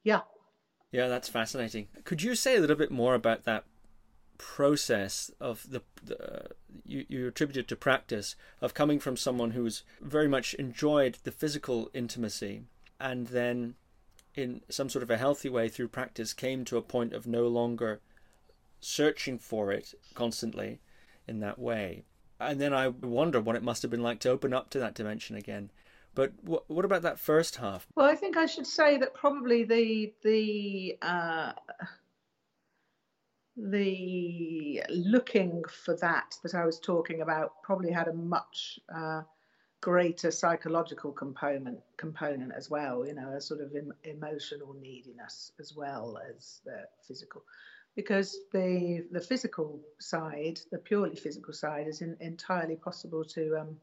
[0.04, 0.20] Yeah.
[0.92, 1.88] Yeah, that's fascinating.
[2.04, 3.64] Could you say a little bit more about that
[4.38, 6.50] process of the, the
[6.84, 11.90] you, you attributed to practice of coming from someone who's very much enjoyed the physical
[11.94, 12.62] intimacy
[13.00, 13.74] and then
[14.34, 17.48] in some sort of a healthy way through practice came to a point of no
[17.48, 18.00] longer
[18.80, 20.78] searching for it constantly
[21.26, 22.04] in that way.
[22.38, 24.94] And then i wonder what it must have been like to open up to that
[24.94, 25.70] dimension again.
[26.14, 27.86] But what, what about that first half?
[27.94, 31.52] Well i think i should say that probably the the uh
[33.56, 39.22] the looking for that that I was talking about probably had a much uh,
[39.80, 43.06] greater psychological component component as well.
[43.06, 47.42] You know, a sort of em- emotional neediness as well as the physical,
[47.94, 53.76] because the the physical side, the purely physical side, is in, entirely possible to um,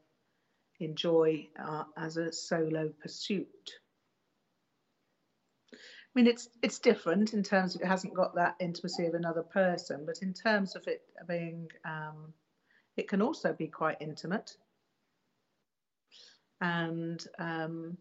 [0.80, 3.80] enjoy uh, as a solo pursuit.
[6.14, 9.42] I mean, it's it's different in terms of it hasn't got that intimacy of another
[9.42, 12.32] person, but in terms of it being, um,
[12.96, 14.50] it can also be quite intimate,
[16.60, 17.98] and um,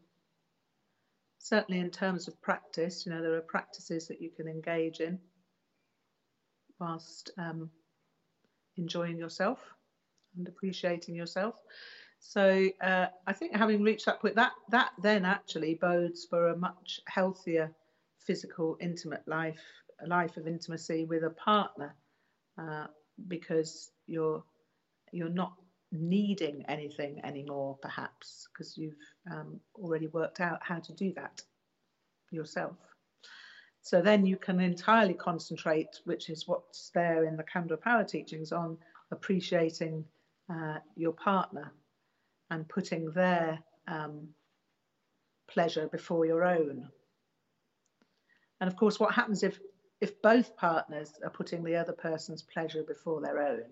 [1.40, 5.20] certainly in terms of practice, you know, there are practices that you can engage in
[6.80, 7.70] whilst um,
[8.78, 9.60] enjoying yourself
[10.38, 11.56] and appreciating yourself.
[12.20, 16.58] So uh, I think having reached that point, that that then actually bodes for a
[16.58, 17.74] much healthier
[18.26, 19.62] physical, intimate life,
[20.04, 21.96] a life of intimacy with a partner,
[22.58, 22.88] uh,
[23.28, 24.44] because you're
[25.12, 25.54] you're not
[25.92, 28.96] needing anything anymore, perhaps, because you've
[29.32, 31.42] um, already worked out how to do that
[32.32, 32.76] yourself.
[33.82, 38.52] So then you can entirely concentrate, which is what's there in the Khandro Pawo teachings,
[38.52, 38.78] on
[39.12, 40.06] appreciating
[40.50, 41.72] uh, your partner
[42.50, 44.30] and putting their um,
[45.48, 46.90] pleasure before your own.
[48.64, 49.60] And of course, what happens if
[50.00, 53.66] if both partners are putting the other person's pleasure before their own?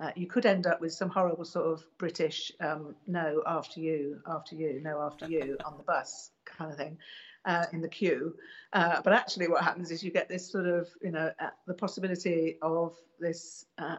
[0.00, 4.20] Uh, you could end up with some horrible sort of British um, no after you,
[4.26, 6.98] after you, no after you on the bus kind of thing
[7.44, 8.34] uh, in the queue.
[8.72, 11.74] Uh, but actually, what happens is you get this sort of, you know, uh, the
[11.74, 13.98] possibility of this uh,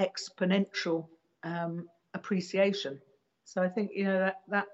[0.00, 1.06] exponential
[1.44, 3.00] um, appreciation.
[3.44, 4.66] So I think, you know, that, that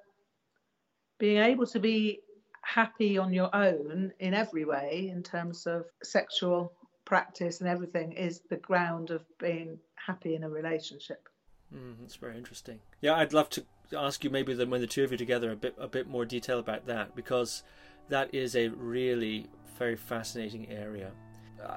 [1.19, 2.20] being able to be
[2.62, 6.73] happy on your own in every way in terms of sexual
[7.05, 11.28] practice and everything is the ground of being happy in a relationship.
[11.74, 12.81] Mm, that's very interesting.
[13.01, 13.65] Yeah, I'd love to
[13.97, 16.24] ask you maybe then when the two of you together a bit a bit more
[16.24, 17.65] detail about that because
[18.09, 19.47] that is a really
[19.78, 21.11] very fascinating area.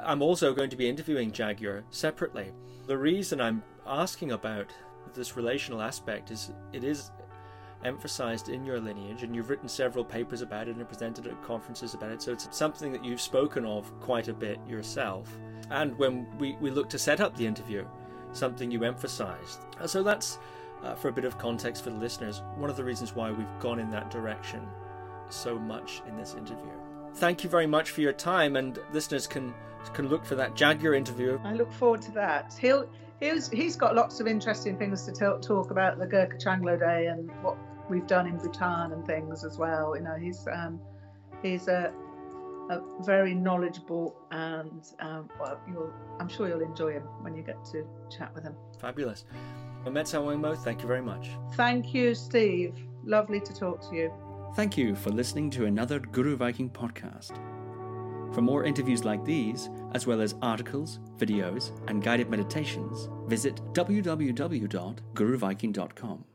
[0.03, 2.51] I'm also going to be interviewing Ja'gyür separately.
[2.87, 4.71] The reason I'm asking about
[5.13, 7.11] this relational aspect is it is
[7.85, 11.93] emphasized in your lineage, and you've written several papers about it and presented at conferences
[11.93, 12.21] about it.
[12.21, 15.29] So it's something that you've spoken of quite a bit yourself.
[15.69, 17.85] And when we, we look to set up the interview,
[18.31, 19.59] something you emphasized.
[19.85, 20.39] So that's,
[20.83, 23.59] uh, for a bit of context for the listeners, one of the reasons why we've
[23.59, 24.67] gone in that direction
[25.29, 26.71] so much in this interview.
[27.15, 29.53] Thank you very much for your time, and listeners can
[29.93, 31.39] can look for that Ja'gyür interview.
[31.43, 32.55] I look forward to that.
[32.59, 32.89] He'll
[33.19, 37.11] he's he's got lots of interesting things to tell, talk about the gö-kar chang-lo'i dé
[37.11, 37.57] and what
[37.93, 39.95] we've done in Bhutan and things as well.
[39.95, 40.79] You know, he's um,
[41.41, 41.93] he's a,
[42.69, 45.59] a very knowledgeable and um, well,
[46.19, 48.55] I'm sure you'll enjoy him when you get to chat with him.
[48.79, 49.25] Fabulous.
[49.85, 51.29] Wangmo, thank you very much.
[51.53, 52.73] Thank you, Steve.
[53.03, 54.13] Lovely to talk to you.
[54.55, 57.37] Thank you for listening to another Guru Viking podcast.
[58.33, 66.25] For more interviews like these, as well as articles, videos, and guided meditations, visit www.guruviking.com.